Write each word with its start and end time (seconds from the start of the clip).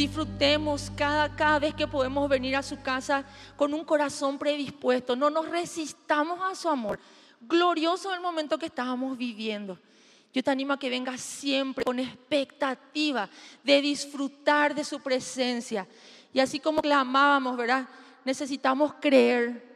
disfrutemos 0.00 0.90
cada, 0.96 1.28
cada 1.36 1.58
vez 1.58 1.74
que 1.74 1.86
podemos 1.86 2.26
venir 2.26 2.56
a 2.56 2.62
su 2.62 2.80
casa 2.80 3.22
con 3.54 3.74
un 3.74 3.84
corazón 3.84 4.38
predispuesto. 4.38 5.14
No 5.14 5.28
nos 5.28 5.46
resistamos 5.50 6.40
a 6.42 6.54
su 6.54 6.70
amor. 6.70 6.98
Glorioso 7.42 8.14
el 8.14 8.22
momento 8.22 8.56
que 8.56 8.66
estábamos 8.66 9.18
viviendo. 9.18 9.78
Yo 10.32 10.42
te 10.42 10.50
animo 10.50 10.72
a 10.72 10.78
que 10.78 10.88
vengas 10.88 11.20
siempre 11.20 11.84
con 11.84 11.98
expectativa 11.98 13.28
de 13.62 13.82
disfrutar 13.82 14.74
de 14.74 14.84
su 14.84 15.00
presencia. 15.00 15.86
Y 16.32 16.40
así 16.40 16.60
como 16.60 16.80
clamábamos, 16.80 17.58
¿verdad? 17.58 17.86
Necesitamos 18.24 18.94
creer 19.00 19.68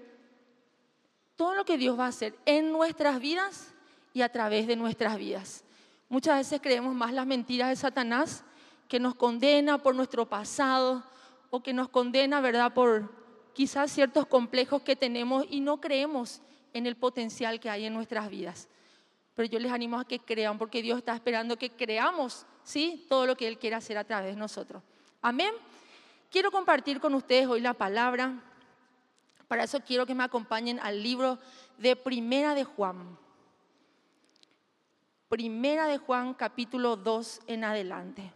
todo 1.37 1.55
lo 1.55 1.67
que 1.67 1.77
Dios 1.77 1.99
va 1.99 2.07
a 2.07 2.09
hacer 2.09 2.35
en 2.47 2.73
nuestras 2.73 3.21
vidas 3.21 3.75
y 4.15 4.23
a 4.23 4.31
través 4.31 4.67
de 4.67 4.77
nuestras 4.77 5.19
vidas. 5.19 5.65
Muchas 6.09 6.39
veces 6.39 6.63
creemos 6.63 6.95
más 6.95 7.13
las 7.13 7.27
mentiras 7.27 7.69
de 7.69 7.77
Satanás 7.77 8.43
que 8.89 9.01
nos 9.01 9.15
condena 9.15 9.79
por 9.79 9.95
nuestro 9.95 10.27
pasado 10.27 11.03
o 11.51 11.63
que 11.63 11.73
nos 11.73 11.89
condena, 11.89 12.41
¿verdad?, 12.41 12.75
por 12.75 13.11
quizás 13.55 13.91
ciertos 13.91 14.27
complejos 14.27 14.83
que 14.83 14.97
tenemos 14.97 15.47
y 15.49 15.61
no 15.61 15.81
creemos 15.81 16.43
en 16.73 16.87
el 16.87 16.97
potencial 16.97 17.61
que 17.61 17.71
hay 17.71 17.87
en 17.87 17.95
nuestras 17.95 18.29
vidas. 18.29 18.69
Pero 19.35 19.49
yo 19.49 19.59
les 19.59 19.73
animo 19.73 19.99
a 19.99 20.05
que 20.05 20.19
crean, 20.19 20.59
porque 20.59 20.83
Dios 20.83 20.99
está 20.99 21.15
esperando 21.15 21.57
que 21.57 21.71
creamos, 21.71 22.47
¿sí? 22.63 23.07
Todo 23.09 23.27
lo 23.27 23.37
que 23.37 23.49
Él 23.49 23.59
quiere 23.59 23.77
hacer 23.77 23.97
a 23.97 24.05
través 24.05 24.35
de 24.35 24.39
nosotros. 24.39 24.83
Amén. 25.23 25.53
Quiero 26.31 26.51
compartir 26.51 27.01
con 27.01 27.15
ustedes 27.15 27.47
hoy 27.47 27.61
la 27.61 27.75
palabra. 27.75 28.43
Para 29.49 29.65
eso 29.65 29.81
quiero 29.81 30.07
que 30.07 30.15
me 30.15 30.25
acompañen 30.25 30.81
al 30.81 31.03
libro 31.03 31.39
de 31.79 31.97
Primera 31.97 32.55
de 32.55 32.65
Juan. 32.65 33.17
Primera 35.29 35.87
de 35.87 35.99
Juan, 35.99 36.35
capítulo 36.35 36.97
2 36.97 37.41
en 37.47 37.65
adelante. 37.65 38.33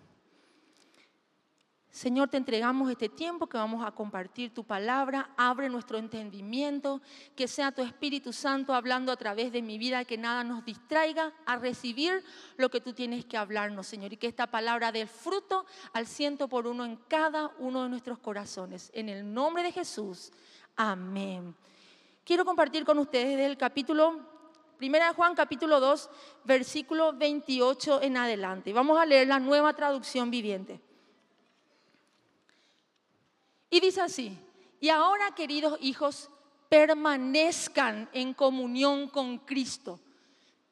Señor, 1.98 2.28
te 2.28 2.36
entregamos 2.36 2.88
este 2.92 3.08
tiempo 3.08 3.48
que 3.48 3.56
vamos 3.56 3.84
a 3.84 3.90
compartir 3.90 4.54
tu 4.54 4.62
palabra. 4.62 5.30
Abre 5.36 5.68
nuestro 5.68 5.98
entendimiento, 5.98 7.02
que 7.34 7.48
sea 7.48 7.72
tu 7.72 7.82
Espíritu 7.82 8.32
Santo 8.32 8.72
hablando 8.72 9.10
a 9.10 9.16
través 9.16 9.50
de 9.50 9.62
mi 9.62 9.78
vida, 9.78 10.04
que 10.04 10.16
nada 10.16 10.44
nos 10.44 10.64
distraiga 10.64 11.32
a 11.44 11.56
recibir 11.56 12.22
lo 12.56 12.70
que 12.70 12.80
tú 12.80 12.92
tienes 12.92 13.24
que 13.24 13.36
hablarnos, 13.36 13.88
Señor. 13.88 14.12
Y 14.12 14.16
que 14.16 14.28
esta 14.28 14.46
palabra 14.46 14.92
dé 14.92 15.08
fruto 15.08 15.66
al 15.92 16.06
ciento 16.06 16.46
por 16.46 16.68
uno 16.68 16.84
en 16.84 17.00
cada 17.08 17.50
uno 17.58 17.82
de 17.82 17.88
nuestros 17.88 18.20
corazones. 18.20 18.92
En 18.94 19.08
el 19.08 19.34
nombre 19.34 19.64
de 19.64 19.72
Jesús. 19.72 20.30
Amén. 20.76 21.52
Quiero 22.22 22.44
compartir 22.44 22.84
con 22.84 23.00
ustedes 23.00 23.36
del 23.36 23.56
capítulo, 23.56 24.20
primera 24.76 25.08
de 25.08 25.14
Juan, 25.14 25.34
capítulo 25.34 25.80
2, 25.80 26.10
versículo 26.44 27.12
28 27.14 28.02
en 28.02 28.18
adelante. 28.18 28.72
Vamos 28.72 29.00
a 29.00 29.04
leer 29.04 29.26
la 29.26 29.40
nueva 29.40 29.72
traducción 29.72 30.30
viviente. 30.30 30.80
Y 33.70 33.80
dice 33.80 34.00
así, 34.00 34.36
y 34.80 34.88
ahora 34.88 35.34
queridos 35.34 35.78
hijos, 35.80 36.30
permanezcan 36.68 38.08
en 38.12 38.34
comunión 38.34 39.08
con 39.08 39.38
Cristo. 39.38 40.00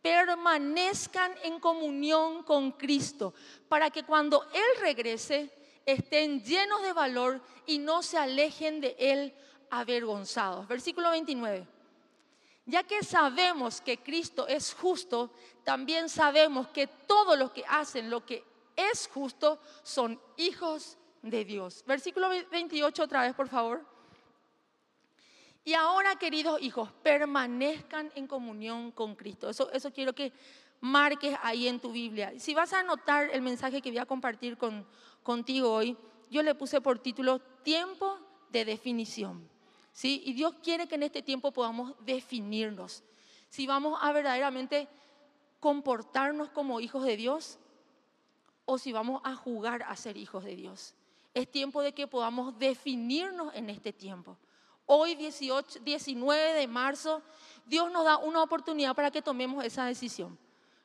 Permanezcan 0.02 1.34
en 1.42 1.58
comunión 1.58 2.44
con 2.44 2.72
Cristo 2.72 3.34
para 3.68 3.90
que 3.90 4.04
cuando 4.04 4.46
Él 4.52 4.80
regrese 4.80 5.50
estén 5.84 6.42
llenos 6.42 6.82
de 6.82 6.92
valor 6.92 7.40
y 7.66 7.78
no 7.78 8.02
se 8.02 8.16
alejen 8.16 8.80
de 8.80 8.94
Él 8.98 9.34
avergonzados. 9.70 10.68
Versículo 10.68 11.10
29. 11.10 11.66
Ya 12.66 12.82
que 12.82 13.02
sabemos 13.02 13.80
que 13.80 13.98
Cristo 13.98 14.46
es 14.48 14.74
justo, 14.74 15.30
también 15.64 16.08
sabemos 16.08 16.68
que 16.68 16.86
todos 16.86 17.38
los 17.38 17.50
que 17.52 17.64
hacen 17.68 18.10
lo 18.10 18.24
que 18.24 18.44
es 18.76 19.08
justo 19.12 19.60
son 19.82 20.20
hijos 20.36 20.98
de 21.30 21.44
Dios. 21.44 21.84
Versículo 21.86 22.28
28 22.28 23.02
otra 23.02 23.22
vez, 23.22 23.34
por 23.34 23.48
favor. 23.48 23.84
Y 25.64 25.74
ahora, 25.74 26.14
queridos 26.16 26.62
hijos, 26.62 26.90
permanezcan 27.02 28.12
en 28.14 28.26
comunión 28.26 28.92
con 28.92 29.16
Cristo. 29.16 29.50
Eso, 29.50 29.70
eso 29.72 29.92
quiero 29.92 30.14
que 30.14 30.32
marques 30.80 31.36
ahí 31.42 31.66
en 31.66 31.80
tu 31.80 31.90
Biblia. 31.90 32.32
Si 32.38 32.54
vas 32.54 32.72
a 32.72 32.80
anotar 32.80 33.30
el 33.32 33.42
mensaje 33.42 33.82
que 33.82 33.90
voy 33.90 33.98
a 33.98 34.06
compartir 34.06 34.56
con, 34.56 34.86
contigo 35.22 35.72
hoy, 35.72 35.96
yo 36.30 36.42
le 36.42 36.54
puse 36.54 36.80
por 36.80 37.00
título 37.00 37.40
Tiempo 37.62 38.18
de 38.50 38.64
definición. 38.64 39.48
¿Sí? 39.92 40.22
Y 40.26 40.34
Dios 40.34 40.54
quiere 40.62 40.86
que 40.86 40.94
en 40.94 41.02
este 41.02 41.22
tiempo 41.22 41.52
podamos 41.52 41.94
definirnos. 42.04 43.02
Si 43.48 43.66
vamos 43.66 43.98
a 44.02 44.12
verdaderamente 44.12 44.88
comportarnos 45.58 46.50
como 46.50 46.80
hijos 46.80 47.04
de 47.04 47.16
Dios 47.16 47.58
o 48.66 48.78
si 48.78 48.92
vamos 48.92 49.22
a 49.24 49.34
jugar 49.34 49.82
a 49.84 49.96
ser 49.96 50.16
hijos 50.16 50.44
de 50.44 50.54
Dios. 50.54 50.94
Es 51.36 51.50
tiempo 51.50 51.82
de 51.82 51.92
que 51.92 52.06
podamos 52.06 52.58
definirnos 52.58 53.54
en 53.54 53.68
este 53.68 53.92
tiempo. 53.92 54.38
Hoy, 54.86 55.14
18, 55.16 55.80
19 55.80 56.54
de 56.54 56.66
marzo, 56.66 57.20
Dios 57.66 57.92
nos 57.92 58.06
da 58.06 58.16
una 58.16 58.42
oportunidad 58.42 58.96
para 58.96 59.10
que 59.10 59.20
tomemos 59.20 59.62
esa 59.62 59.84
decisión. 59.84 60.38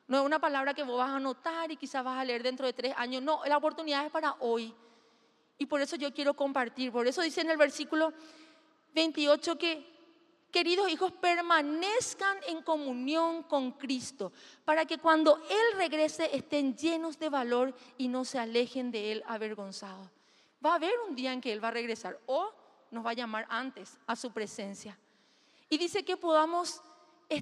No 0.06 0.18
es 0.18 0.26
una 0.26 0.38
palabra 0.38 0.74
que 0.74 0.82
vos 0.82 0.98
vas 0.98 1.08
a 1.08 1.16
anotar 1.16 1.72
y 1.72 1.78
quizás 1.78 2.04
vas 2.04 2.18
a 2.18 2.24
leer 2.26 2.42
dentro 2.42 2.66
de 2.66 2.74
tres 2.74 2.92
años. 2.98 3.22
No, 3.22 3.40
la 3.46 3.56
oportunidad 3.56 4.04
es 4.04 4.12
para 4.12 4.36
hoy. 4.40 4.74
Y 5.56 5.64
por 5.64 5.80
eso 5.80 5.96
yo 5.96 6.12
quiero 6.12 6.34
compartir. 6.34 6.92
Por 6.92 7.06
eso 7.06 7.22
dice 7.22 7.40
en 7.40 7.48
el 7.48 7.56
versículo 7.56 8.12
28 8.94 9.56
que, 9.56 9.86
queridos 10.50 10.90
hijos, 10.90 11.12
permanezcan 11.12 12.36
en 12.46 12.60
comunión 12.60 13.42
con 13.44 13.72
Cristo, 13.72 14.32
para 14.66 14.84
que 14.84 14.98
cuando 14.98 15.38
Él 15.48 15.78
regrese 15.78 16.28
estén 16.36 16.76
llenos 16.76 17.18
de 17.18 17.30
valor 17.30 17.74
y 17.96 18.08
no 18.08 18.26
se 18.26 18.38
alejen 18.38 18.90
de 18.90 19.12
Él 19.12 19.22
avergonzados. 19.26 20.10
Va 20.64 20.72
a 20.72 20.74
haber 20.76 20.92
un 21.08 21.14
día 21.14 21.32
en 21.32 21.40
que 21.40 21.52
Él 21.52 21.62
va 21.62 21.68
a 21.68 21.72
regresar 21.72 22.18
o 22.26 22.52
nos 22.90 23.04
va 23.04 23.10
a 23.10 23.14
llamar 23.14 23.46
antes 23.48 23.98
a 24.06 24.14
su 24.14 24.30
presencia. 24.32 24.96
Y 25.68 25.78
dice 25.78 26.04
que 26.04 26.16
podamos 26.16 26.82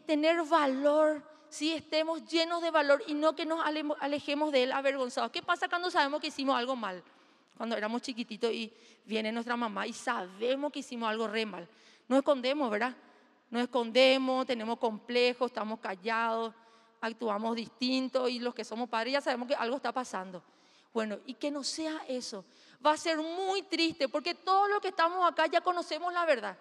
tener 0.07 0.43
valor, 0.45 1.23
si 1.49 1.73
estemos 1.73 2.25
llenos 2.25 2.63
de 2.63 2.71
valor 2.71 3.03
y 3.09 3.15
no 3.15 3.35
que 3.35 3.45
nos 3.45 3.61
alejemos 4.01 4.53
de 4.53 4.63
Él 4.63 4.73
avergonzados. 4.73 5.33
¿Qué 5.33 5.43
pasa 5.43 5.69
cuando 5.69 5.91
sabemos 5.91 6.21
que 6.21 6.29
hicimos 6.29 6.57
algo 6.57 6.77
mal? 6.77 7.03
Cuando 7.57 7.77
éramos 7.77 8.03
chiquititos 8.03 8.53
y 8.53 8.73
viene 9.05 9.33
nuestra 9.33 9.57
mamá 9.57 9.87
y 9.87 9.93
sabemos 9.93 10.71
que 10.71 10.79
hicimos 10.79 11.09
algo 11.09 11.27
re 11.27 11.45
mal. 11.45 11.69
No 12.07 12.17
escondemos, 12.17 12.71
¿verdad? 12.71 12.95
No 13.51 13.59
escondemos, 13.59 14.47
tenemos 14.47 14.79
complejos, 14.79 15.51
estamos 15.51 15.81
callados, 15.81 16.55
actuamos 17.01 17.57
distintos 17.57 18.31
y 18.31 18.39
los 18.39 18.55
que 18.55 18.65
somos 18.65 18.89
padres 18.89 19.15
ya 19.15 19.21
sabemos 19.21 19.49
que 19.49 19.55
algo 19.57 19.77
está 19.77 19.91
pasando. 19.93 20.43
Bueno, 20.93 21.19
y 21.27 21.35
que 21.35 21.51
no 21.51 21.63
sea 21.63 22.03
eso. 22.09 22.45
Va 22.85 22.93
a 22.93 22.97
ser 22.97 23.19
muy 23.19 23.63
triste 23.63 24.09
porque 24.09 24.35
todos 24.35 24.69
los 24.69 24.81
que 24.81 24.89
estamos 24.89 25.31
acá 25.31 25.47
ya 25.47 25.61
conocemos 25.61 26.13
la 26.13 26.25
verdad. 26.25 26.57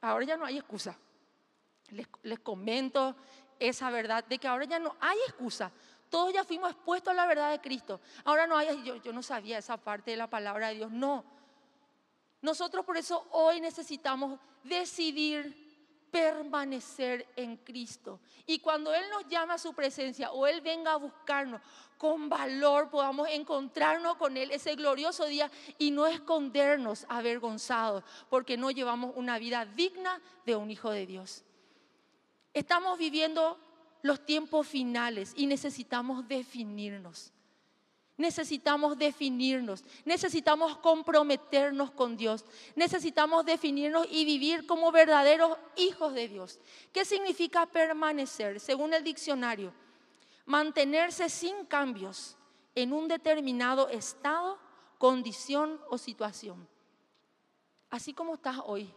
Ahora 0.00 0.24
ya 0.24 0.36
no 0.36 0.44
hay 0.44 0.58
excusa. 0.58 0.96
Les, 1.90 2.06
les, 2.22 2.38
comento 2.38 3.16
esa 3.58 3.90
verdad 3.90 4.24
de 4.24 4.38
que 4.38 4.46
ahora 4.46 4.64
ya 4.64 4.78
no 4.78 4.94
hay 5.00 5.18
excusa. 5.26 5.72
Todos 6.08 6.32
ya 6.32 6.44
fuimos 6.44 6.70
expuestos 6.70 7.12
a 7.12 7.14
la 7.14 7.26
verdad 7.26 7.50
de 7.50 7.60
Cristo. 7.60 8.00
Ahora 8.24 8.46
no 8.46 8.56
hay, 8.56 8.82
yo, 8.82 8.96
yo 8.96 9.12
no 9.12 9.22
sabía 9.22 9.58
esa 9.58 9.76
parte 9.76 10.12
de 10.12 10.16
la 10.16 10.28
palabra 10.28 10.68
de 10.68 10.76
Dios. 10.76 10.90
No. 10.90 11.24
Nosotros 12.42 12.84
por 12.84 12.96
eso 12.96 13.26
hoy 13.32 13.60
necesitamos 13.60 14.38
decidir 14.62 15.69
permanecer 16.10 17.26
en 17.36 17.56
Cristo. 17.56 18.20
Y 18.46 18.58
cuando 18.58 18.92
Él 18.92 19.04
nos 19.10 19.26
llama 19.28 19.54
a 19.54 19.58
su 19.58 19.72
presencia 19.72 20.32
o 20.32 20.46
Él 20.46 20.60
venga 20.60 20.92
a 20.92 20.96
buscarnos 20.96 21.60
con 21.96 22.28
valor, 22.28 22.90
podamos 22.90 23.28
encontrarnos 23.30 24.16
con 24.16 24.36
Él 24.36 24.50
ese 24.50 24.74
glorioso 24.74 25.26
día 25.26 25.50
y 25.78 25.90
no 25.90 26.06
escondernos 26.06 27.06
avergonzados 27.08 28.04
porque 28.28 28.56
no 28.56 28.70
llevamos 28.70 29.12
una 29.16 29.38
vida 29.38 29.64
digna 29.64 30.20
de 30.46 30.56
un 30.56 30.70
hijo 30.70 30.90
de 30.90 31.06
Dios. 31.06 31.44
Estamos 32.52 32.98
viviendo 32.98 33.58
los 34.02 34.24
tiempos 34.24 34.66
finales 34.66 35.32
y 35.36 35.46
necesitamos 35.46 36.26
definirnos 36.26 37.32
necesitamos 38.20 38.98
definirnos, 38.98 39.82
necesitamos 40.04 40.76
comprometernos 40.78 41.90
con 41.90 42.16
Dios, 42.16 42.44
necesitamos 42.76 43.46
definirnos 43.46 44.06
y 44.10 44.24
vivir 44.24 44.66
como 44.66 44.92
verdaderos 44.92 45.56
hijos 45.76 46.12
de 46.12 46.28
Dios. 46.28 46.60
¿Qué 46.92 47.04
significa 47.04 47.66
permanecer? 47.66 48.60
Según 48.60 48.92
el 48.92 49.02
diccionario, 49.02 49.72
mantenerse 50.44 51.28
sin 51.30 51.64
cambios 51.64 52.36
en 52.74 52.92
un 52.92 53.08
determinado 53.08 53.88
estado, 53.88 54.58
condición 54.98 55.80
o 55.88 55.96
situación. 55.96 56.68
Así 57.88 58.12
como 58.12 58.34
estás 58.34 58.58
hoy, 58.66 58.92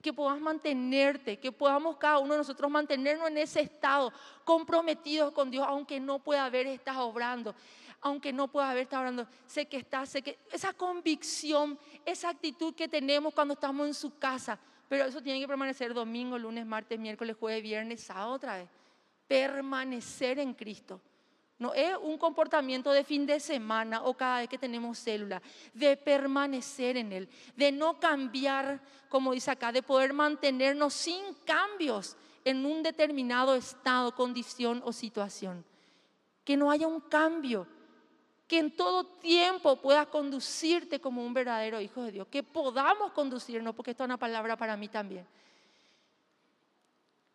que 0.00 0.12
puedas 0.12 0.40
mantenerte, 0.40 1.40
que 1.40 1.50
podamos 1.50 1.96
cada 1.96 2.18
uno 2.18 2.34
de 2.34 2.38
nosotros 2.38 2.70
mantenernos 2.70 3.28
en 3.28 3.38
ese 3.38 3.62
estado, 3.62 4.12
comprometidos 4.44 5.32
con 5.32 5.50
Dios, 5.50 5.66
aunque 5.68 5.98
no 5.98 6.20
pueda 6.20 6.44
haber, 6.44 6.68
estás 6.68 6.98
obrando 6.98 7.54
aunque 8.04 8.34
no 8.34 8.48
pueda 8.48 8.70
haber 8.70 8.82
estado 8.82 9.00
hablando, 9.00 9.26
sé 9.46 9.64
que 9.64 9.78
está, 9.78 10.04
sé 10.04 10.20
que 10.20 10.38
esa 10.52 10.74
convicción, 10.74 11.78
esa 12.04 12.28
actitud 12.28 12.74
que 12.74 12.86
tenemos 12.86 13.32
cuando 13.32 13.54
estamos 13.54 13.86
en 13.86 13.94
su 13.94 14.18
casa, 14.18 14.58
pero 14.90 15.06
eso 15.06 15.22
tiene 15.22 15.40
que 15.40 15.48
permanecer 15.48 15.94
domingo, 15.94 16.38
lunes, 16.38 16.66
martes, 16.66 16.98
miércoles, 16.98 17.34
jueves, 17.40 17.62
viernes, 17.62 18.02
sábado 18.02 18.32
otra 18.32 18.58
vez. 18.58 18.68
Permanecer 19.26 20.38
en 20.38 20.52
Cristo. 20.52 21.00
No 21.58 21.72
es 21.72 21.96
un 22.02 22.18
comportamiento 22.18 22.92
de 22.92 23.04
fin 23.04 23.24
de 23.24 23.40
semana 23.40 24.02
o 24.02 24.12
cada 24.12 24.40
vez 24.40 24.50
que 24.50 24.58
tenemos 24.58 24.98
célula, 24.98 25.40
de 25.72 25.96
permanecer 25.96 26.98
en 26.98 27.10
Él, 27.10 27.28
de 27.56 27.72
no 27.72 27.98
cambiar, 27.98 28.82
como 29.08 29.32
dice 29.32 29.50
acá, 29.50 29.72
de 29.72 29.82
poder 29.82 30.12
mantenernos 30.12 30.92
sin 30.92 31.22
cambios 31.46 32.18
en 32.44 32.66
un 32.66 32.82
determinado 32.82 33.54
estado, 33.54 34.14
condición 34.14 34.82
o 34.84 34.92
situación. 34.92 35.64
Que 36.44 36.58
no 36.58 36.70
haya 36.70 36.86
un 36.86 37.00
cambio, 37.00 37.66
que 38.46 38.58
en 38.58 38.76
todo 38.76 39.04
tiempo 39.04 39.76
puedas 39.76 40.06
conducirte 40.08 41.00
como 41.00 41.24
un 41.24 41.32
verdadero 41.32 41.80
hijo 41.80 42.02
de 42.02 42.12
Dios, 42.12 42.28
que 42.28 42.42
podamos 42.42 43.12
conducirnos, 43.12 43.74
porque 43.74 43.92
esta 43.92 44.04
es 44.04 44.08
una 44.08 44.18
palabra 44.18 44.56
para 44.56 44.76
mí 44.76 44.88
también, 44.88 45.26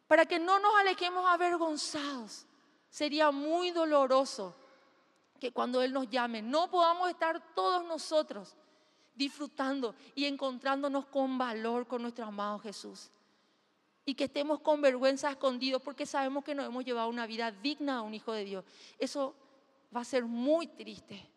para 0.08 0.26
que 0.26 0.40
no 0.40 0.60
nos 0.60 0.76
alejemos 0.76 1.26
avergonzados. 1.28 2.46
Sería 2.90 3.32
muy 3.32 3.72
doloroso 3.72 4.56
que 5.40 5.52
cuando 5.52 5.82
Él 5.82 5.94
nos 5.94 6.10
llame 6.10 6.42
no 6.42 6.70
podamos 6.70 7.10
estar 7.10 7.54
todos 7.54 7.86
nosotros 7.86 8.56
disfrutando 9.16 9.96
y 10.16 10.26
encontrándonos 10.26 11.06
con 11.08 11.38
valor 11.38 11.88
con 11.88 12.02
nuestro 12.02 12.26
amado 12.26 12.60
Jesús. 12.60 13.12
Y 14.06 14.16
que 14.16 14.24
estemos 14.24 14.62
con 14.62 14.82
vergüenza 14.82 15.30
escondidos 15.30 15.82
porque 15.82 16.06
sabemos 16.06 16.44
que 16.44 16.56
no 16.56 16.64
hemos 16.64 16.86
llevado 16.86 17.10
una 17.10 17.28
vida 17.28 17.52
digna 17.52 17.98
a 17.98 18.02
un 18.02 18.14
hijo 18.14 18.32
de 18.32 18.46
Dios. 18.46 18.66
Eso 18.98 19.36
va 19.96 20.02
a 20.02 20.06
ser 20.06 20.26
muy 20.26 20.68
triste. 20.68 21.30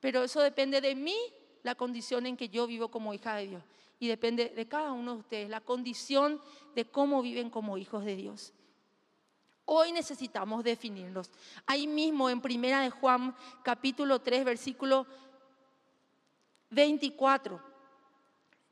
Pero 0.00 0.22
eso 0.22 0.40
depende 0.40 0.80
de 0.80 0.94
mí, 0.94 1.16
la 1.62 1.74
condición 1.74 2.26
en 2.26 2.36
que 2.36 2.48
yo 2.48 2.66
vivo 2.66 2.88
como 2.88 3.12
hija 3.12 3.34
de 3.34 3.48
Dios. 3.48 3.62
Y 3.98 4.08
depende 4.08 4.48
de 4.48 4.66
cada 4.66 4.92
uno 4.92 5.14
de 5.14 5.20
ustedes, 5.20 5.50
la 5.50 5.60
condición 5.60 6.40
de 6.74 6.86
cómo 6.86 7.20
viven 7.20 7.50
como 7.50 7.76
hijos 7.76 8.04
de 8.04 8.16
Dios. 8.16 8.54
Hoy 9.66 9.92
necesitamos 9.92 10.64
definirnos. 10.64 11.30
Ahí 11.66 11.86
mismo 11.86 12.30
en 12.30 12.40
Primera 12.40 12.80
de 12.80 12.90
Juan, 12.90 13.36
capítulo 13.62 14.20
3, 14.20 14.44
versículo 14.44 15.06
24. 16.70 17.60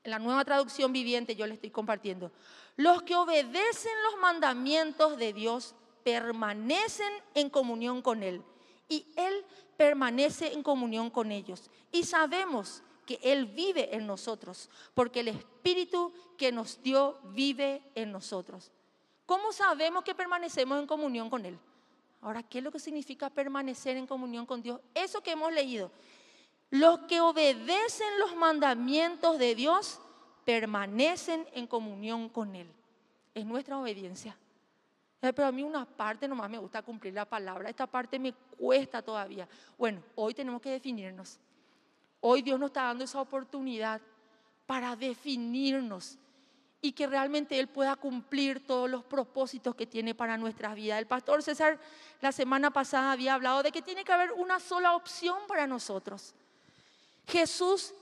En 0.05 0.11
la 0.11 0.19
nueva 0.19 0.45
traducción 0.45 0.93
viviente 0.93 1.37
yo 1.37 1.47
le 1.47 1.55
estoy 1.55 1.71
compartiendo. 1.71 2.33
Los 2.77 3.03
que 3.03 3.15
obedecen 3.15 3.93
los 4.11 4.21
mandamientos 4.21 5.19
de 5.19 5.35
Dios 5.35 5.75
permanecen 6.05 7.13
en 7.35 7.51
comunión 7.51 8.01
con 8.01 8.23
Él 8.23 8.43
y 8.88 9.06
Él 9.17 9.44
permanece 9.76 10.52
en 10.52 10.62
comunión 10.62 11.11
con 11.11 11.31
ellos. 11.31 11.70
Y 11.93 12.05
sabemos 12.05 12.82
que 13.06 13.19
Él 13.23 13.46
vive 13.46 13.94
en 13.94 14.06
nosotros, 14.06 14.69
porque 14.94 15.20
el 15.20 15.29
Espíritu 15.29 16.12
que 16.37 16.52
nos 16.52 16.82
dio 16.82 17.19
vive 17.32 17.82
en 17.94 18.12
nosotros. 18.12 18.70
¿Cómo 19.25 19.52
sabemos 19.52 20.05
que 20.05 20.14
permanecemos 20.14 20.79
en 20.79 20.87
comunión 20.87 21.31
con 21.31 21.44
Él? 21.44 21.58
Ahora, 22.20 22.43
¿qué 22.43 22.58
es 22.58 22.64
lo 22.64 22.73
que 22.73 22.79
significa 22.79 23.31
permanecer 23.31 23.96
en 23.96 24.06
comunión 24.06 24.44
con 24.46 24.62
Dios? 24.62 24.81
Eso 24.94 25.23
que 25.23 25.32
hemos 25.32 25.52
leído. 25.52 25.91
Los 26.70 27.00
que 27.00 27.20
obedecen 27.20 28.19
los 28.19 28.34
mandamientos 28.37 29.38
de 29.38 29.55
Dios 29.55 30.00
permanecen 30.44 31.46
en 31.52 31.67
comunión 31.67 32.29
con 32.29 32.56
Él. 32.56 32.69
Es 33.34 33.46
nuestra 33.46 33.79
obediencia. 33.79 34.37
Pero 35.20 35.47
a 35.47 35.53
mí 35.53 35.62
una 35.62 35.85
parte 35.85 36.29
nomás 36.29 36.49
me 36.49 36.59
gusta 36.59 36.82
cumplir 36.82 37.15
la 37.15 37.25
palabra, 37.25 37.69
esta 37.69 37.87
parte 37.87 38.19
me 38.19 38.32
cuesta 38.32 39.03
todavía. 39.03 39.49
Bueno, 39.76 40.03
hoy 40.15 40.32
tenemos 40.35 40.62
que 40.62 40.70
definirnos. 40.70 41.38
Hoy 42.20 42.43
Dios 42.43 42.59
nos 42.59 42.69
está 42.69 42.85
dando 42.85 43.05
esa 43.05 43.20
oportunidad 43.20 44.00
para 44.67 44.94
definirnos 44.94 46.19
y 46.81 46.93
que 46.93 47.06
realmente 47.06 47.59
Él 47.59 47.69
pueda 47.69 47.97
cumplir 47.97 48.65
todos 48.65 48.88
los 48.88 49.03
propósitos 49.05 49.75
que 49.75 49.87
tiene 49.87 50.15
para 50.15 50.38
nuestras 50.38 50.76
vidas. 50.76 50.99
El 50.99 51.06
pastor 51.06 51.43
César 51.43 51.79
la 52.20 52.31
semana 52.31 52.70
pasada 52.70 53.12
había 53.12 53.35
hablado 53.35 53.62
de 53.62 53.73
que 53.73 53.82
tiene 53.82 54.05
que 54.05 54.12
haber 54.12 54.32
una 54.32 54.61
sola 54.61 54.94
opción 54.94 55.38
para 55.49 55.67
nosotros. 55.67 56.35
Jesús 57.26 57.93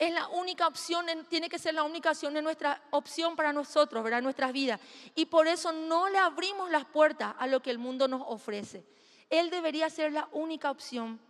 es 0.00 0.14
la 0.14 0.28
única 0.28 0.66
opción, 0.66 1.04
tiene 1.28 1.50
que 1.50 1.58
ser 1.58 1.74
la 1.74 1.82
única 1.82 2.12
opción 2.12 2.32
de 2.32 2.40
nuestra 2.40 2.82
opción 2.90 3.36
para 3.36 3.52
nosotros, 3.52 4.02
¿verdad? 4.02 4.22
Nuestras 4.22 4.50
vidas. 4.50 4.80
Y 5.14 5.26
por 5.26 5.46
eso 5.46 5.72
no 5.72 6.08
le 6.08 6.16
abrimos 6.16 6.70
las 6.70 6.86
puertas 6.86 7.34
a 7.38 7.46
lo 7.46 7.60
que 7.60 7.70
el 7.70 7.78
mundo 7.78 8.08
nos 8.08 8.22
ofrece. 8.24 8.82
Él 9.28 9.50
debería 9.50 9.90
ser 9.90 10.12
la 10.12 10.26
única 10.32 10.70
opción. 10.70 11.20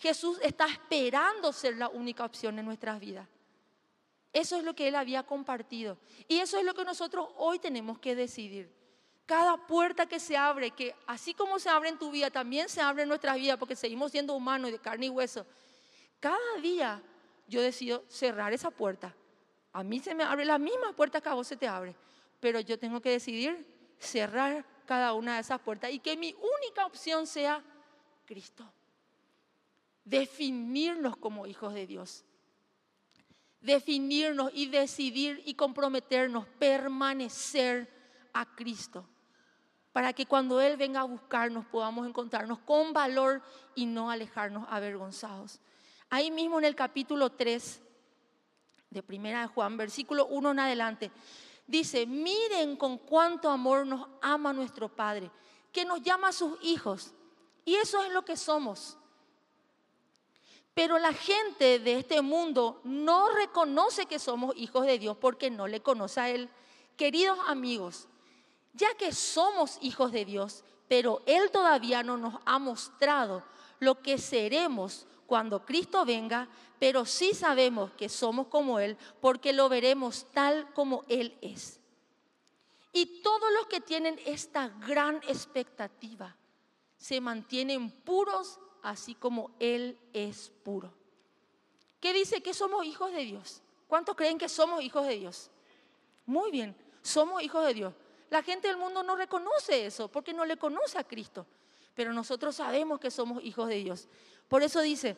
Jesús 0.00 0.36
está 0.42 0.66
esperando 0.66 1.52
ser 1.52 1.76
la 1.76 1.88
única 1.88 2.24
opción 2.24 2.58
en 2.58 2.66
nuestras 2.66 2.98
vidas. 2.98 3.28
Eso 4.32 4.56
es 4.56 4.64
lo 4.64 4.74
que 4.74 4.88
él 4.88 4.96
había 4.96 5.22
compartido. 5.22 5.96
Y 6.26 6.40
eso 6.40 6.58
es 6.58 6.64
lo 6.64 6.74
que 6.74 6.84
nosotros 6.84 7.28
hoy 7.36 7.60
tenemos 7.60 8.00
que 8.00 8.16
decidir. 8.16 8.68
Cada 9.26 9.56
puerta 9.64 10.06
que 10.06 10.18
se 10.18 10.36
abre, 10.36 10.72
que 10.72 10.92
así 11.06 11.34
como 11.34 11.60
se 11.60 11.68
abre 11.68 11.90
en 11.90 11.98
tu 11.98 12.10
vida, 12.10 12.30
también 12.30 12.68
se 12.68 12.80
abre 12.80 13.04
en 13.04 13.10
nuestras 13.10 13.36
vidas, 13.36 13.58
porque 13.58 13.76
seguimos 13.76 14.10
siendo 14.10 14.34
humanos 14.34 14.72
de 14.72 14.80
carne 14.80 15.06
y 15.06 15.10
hueso. 15.10 15.46
Cada 16.18 16.56
día 16.60 17.00
yo 17.48 17.62
decido 17.62 18.04
cerrar 18.08 18.52
esa 18.52 18.70
puerta. 18.70 19.14
A 19.72 19.82
mí 19.82 20.00
se 20.00 20.14
me 20.14 20.24
abre 20.24 20.44
la 20.44 20.58
misma 20.58 20.92
puerta 20.94 21.20
que 21.20 21.28
a 21.28 21.34
vos 21.34 21.46
se 21.46 21.56
te 21.56 21.66
abre, 21.66 21.96
pero 22.40 22.60
yo 22.60 22.78
tengo 22.78 23.00
que 23.00 23.10
decidir 23.10 23.66
cerrar 23.98 24.64
cada 24.86 25.12
una 25.12 25.34
de 25.34 25.40
esas 25.40 25.60
puertas 25.60 25.90
y 25.90 25.98
que 25.98 26.16
mi 26.16 26.34
única 26.34 26.86
opción 26.86 27.26
sea 27.26 27.62
Cristo. 28.24 28.70
Definirnos 30.04 31.16
como 31.16 31.46
hijos 31.46 31.74
de 31.74 31.86
Dios. 31.86 32.24
Definirnos 33.60 34.50
y 34.54 34.66
decidir 34.66 35.42
y 35.44 35.54
comprometernos, 35.54 36.46
permanecer 36.58 37.92
a 38.32 38.46
Cristo. 38.54 39.06
Para 39.92 40.12
que 40.12 40.26
cuando 40.26 40.60
Él 40.60 40.76
venga 40.76 41.00
a 41.00 41.04
buscarnos 41.04 41.66
podamos 41.66 42.06
encontrarnos 42.06 42.60
con 42.60 42.92
valor 42.92 43.42
y 43.74 43.84
no 43.84 44.10
alejarnos 44.10 44.66
avergonzados. 44.70 45.60
Ahí 46.10 46.30
mismo 46.30 46.58
en 46.58 46.64
el 46.64 46.74
capítulo 46.74 47.30
3 47.30 47.82
de 48.90 49.02
Primera 49.02 49.42
de 49.42 49.46
Juan, 49.48 49.76
versículo 49.76 50.26
1 50.26 50.52
en 50.52 50.60
adelante, 50.60 51.10
dice, 51.66 52.06
miren 52.06 52.76
con 52.76 52.96
cuánto 52.96 53.50
amor 53.50 53.86
nos 53.86 54.08
ama 54.22 54.52
nuestro 54.52 54.88
Padre, 54.88 55.30
que 55.70 55.84
nos 55.84 56.02
llama 56.02 56.28
a 56.28 56.32
sus 56.32 56.58
hijos. 56.62 57.12
Y 57.66 57.74
eso 57.74 58.02
es 58.02 58.12
lo 58.12 58.24
que 58.24 58.36
somos. 58.36 58.96
Pero 60.72 60.98
la 60.98 61.12
gente 61.12 61.78
de 61.78 61.98
este 61.98 62.22
mundo 62.22 62.80
no 62.84 63.28
reconoce 63.30 64.06
que 64.06 64.18
somos 64.18 64.56
hijos 64.56 64.86
de 64.86 64.98
Dios 64.98 65.16
porque 65.16 65.50
no 65.50 65.66
le 65.66 65.82
conoce 65.82 66.20
a 66.20 66.30
Él. 66.30 66.48
Queridos 66.96 67.38
amigos, 67.46 68.08
ya 68.72 68.94
que 68.94 69.12
somos 69.12 69.76
hijos 69.82 70.12
de 70.12 70.24
Dios, 70.24 70.64
pero 70.88 71.20
Él 71.26 71.50
todavía 71.50 72.02
no 72.02 72.16
nos 72.16 72.34
ha 72.46 72.58
mostrado 72.58 73.42
lo 73.80 74.00
que 74.00 74.16
seremos 74.18 75.06
cuando 75.28 75.62
Cristo 75.62 76.06
venga, 76.06 76.48
pero 76.78 77.04
sí 77.04 77.34
sabemos 77.34 77.92
que 77.92 78.08
somos 78.08 78.46
como 78.46 78.78
Él 78.78 78.96
porque 79.20 79.52
lo 79.52 79.68
veremos 79.68 80.26
tal 80.32 80.72
como 80.72 81.04
Él 81.06 81.36
es. 81.42 81.78
Y 82.94 83.20
todos 83.20 83.52
los 83.52 83.66
que 83.66 83.82
tienen 83.82 84.18
esta 84.24 84.68
gran 84.68 85.16
expectativa 85.28 86.34
se 86.96 87.20
mantienen 87.20 87.90
puros 87.90 88.58
así 88.82 89.14
como 89.14 89.50
Él 89.58 89.98
es 90.14 90.50
puro. 90.64 90.94
¿Qué 92.00 92.14
dice? 92.14 92.40
Que 92.40 92.54
somos 92.54 92.86
hijos 92.86 93.12
de 93.12 93.26
Dios. 93.26 93.60
¿Cuántos 93.86 94.16
creen 94.16 94.38
que 94.38 94.48
somos 94.48 94.82
hijos 94.82 95.06
de 95.06 95.18
Dios? 95.18 95.50
Muy 96.24 96.50
bien, 96.50 96.74
somos 97.02 97.42
hijos 97.42 97.66
de 97.66 97.74
Dios. 97.74 97.94
La 98.30 98.42
gente 98.42 98.68
del 98.68 98.78
mundo 98.78 99.02
no 99.02 99.14
reconoce 99.14 99.84
eso 99.84 100.08
porque 100.08 100.32
no 100.32 100.46
le 100.46 100.56
conoce 100.56 100.96
a 100.96 101.04
Cristo, 101.04 101.44
pero 101.98 102.12
nosotros 102.12 102.54
sabemos 102.54 103.00
que 103.00 103.10
somos 103.10 103.42
hijos 103.42 103.66
de 103.66 103.82
Dios. 103.82 104.06
Por 104.46 104.62
eso 104.62 104.80
dice, 104.80 105.16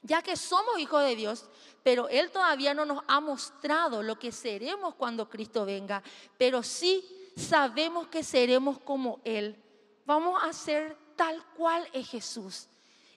ya 0.00 0.22
que 0.22 0.38
somos 0.38 0.78
hijos 0.78 1.04
de 1.04 1.14
Dios, 1.14 1.50
pero 1.82 2.08
Él 2.08 2.30
todavía 2.30 2.72
no 2.72 2.86
nos 2.86 3.04
ha 3.08 3.20
mostrado 3.20 4.02
lo 4.02 4.18
que 4.18 4.32
seremos 4.32 4.94
cuando 4.94 5.28
Cristo 5.28 5.66
venga, 5.66 6.02
pero 6.38 6.62
sí 6.62 7.04
sabemos 7.36 8.06
que 8.06 8.24
seremos 8.24 8.78
como 8.78 9.20
Él. 9.22 9.62
Vamos 10.06 10.42
a 10.42 10.54
ser 10.54 10.96
tal 11.14 11.44
cual 11.58 11.86
es 11.92 12.08
Jesús. 12.08 12.68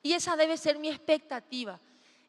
Y 0.03 0.12
esa 0.12 0.36
debe 0.36 0.58
ser 0.58 0.77
mi 0.77 0.89
expectativa. 0.89 1.79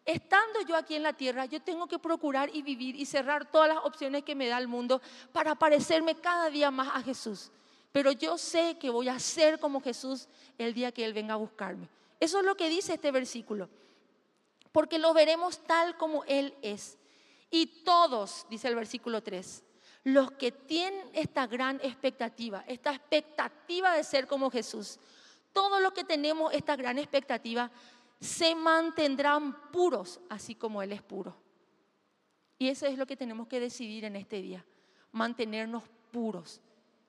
Estando 0.04 0.60
yo 0.60 0.76
aquí 0.76 0.94
en 0.94 1.02
la 1.02 1.14
tierra, 1.14 1.46
yo 1.46 1.60
tengo 1.60 1.88
que 1.88 1.98
procurar 1.98 2.54
y 2.54 2.62
vivir 2.62 2.94
y 2.94 3.04
cerrar 3.04 3.50
todas 3.50 3.74
las 3.74 3.84
opciones 3.84 4.22
que 4.22 4.36
me 4.36 4.46
da 4.46 4.58
el 4.58 4.68
mundo 4.68 5.02
para 5.32 5.56
parecerme 5.56 6.14
cada 6.14 6.50
día 6.50 6.70
más 6.70 6.94
a 6.94 7.02
Jesús. 7.02 7.50
Pero 7.96 8.12
yo 8.12 8.36
sé 8.36 8.76
que 8.78 8.90
voy 8.90 9.08
a 9.08 9.18
ser 9.18 9.58
como 9.58 9.80
Jesús 9.80 10.28
el 10.58 10.74
día 10.74 10.92
que 10.92 11.02
Él 11.02 11.14
venga 11.14 11.32
a 11.32 11.38
buscarme. 11.38 11.88
Eso 12.20 12.40
es 12.40 12.44
lo 12.44 12.54
que 12.54 12.68
dice 12.68 12.92
este 12.92 13.10
versículo. 13.10 13.70
Porque 14.70 14.98
lo 14.98 15.14
veremos 15.14 15.60
tal 15.60 15.96
como 15.96 16.22
Él 16.24 16.52
es. 16.60 16.98
Y 17.50 17.84
todos, 17.84 18.44
dice 18.50 18.68
el 18.68 18.74
versículo 18.74 19.22
3, 19.22 19.64
los 20.04 20.30
que 20.32 20.52
tienen 20.52 21.08
esta 21.14 21.46
gran 21.46 21.80
expectativa, 21.82 22.62
esta 22.68 22.92
expectativa 22.92 23.94
de 23.94 24.04
ser 24.04 24.26
como 24.26 24.50
Jesús, 24.50 24.98
todos 25.54 25.80
los 25.80 25.94
que 25.94 26.04
tenemos 26.04 26.52
esta 26.52 26.76
gran 26.76 26.98
expectativa, 26.98 27.70
se 28.20 28.54
mantendrán 28.54 29.70
puros, 29.70 30.20
así 30.28 30.54
como 30.54 30.82
Él 30.82 30.92
es 30.92 31.00
puro. 31.00 31.34
Y 32.58 32.68
eso 32.68 32.84
es 32.84 32.98
lo 32.98 33.06
que 33.06 33.16
tenemos 33.16 33.48
que 33.48 33.58
decidir 33.58 34.04
en 34.04 34.16
este 34.16 34.42
día, 34.42 34.62
mantenernos 35.12 35.82
puros. 36.12 36.60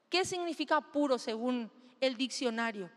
¿Qué 0.10 0.26
significa 0.26 0.80
puro 0.82 1.18
según 1.18 1.72
el 2.00 2.16
diccionario? 2.16 2.90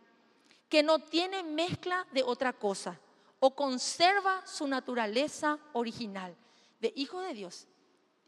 que 0.71 0.83
no 0.85 1.01
tiene 1.01 1.43
mezcla 1.43 2.07
de 2.13 2.23
otra 2.23 2.55
cosa 2.55 2.99
o 3.41 3.55
conserva 3.55 4.47
su 4.47 4.67
naturaleza 4.69 5.59
original 5.73 6.35
de 6.79 6.93
hijo 6.95 7.21
de 7.21 7.35
Dios 7.35 7.67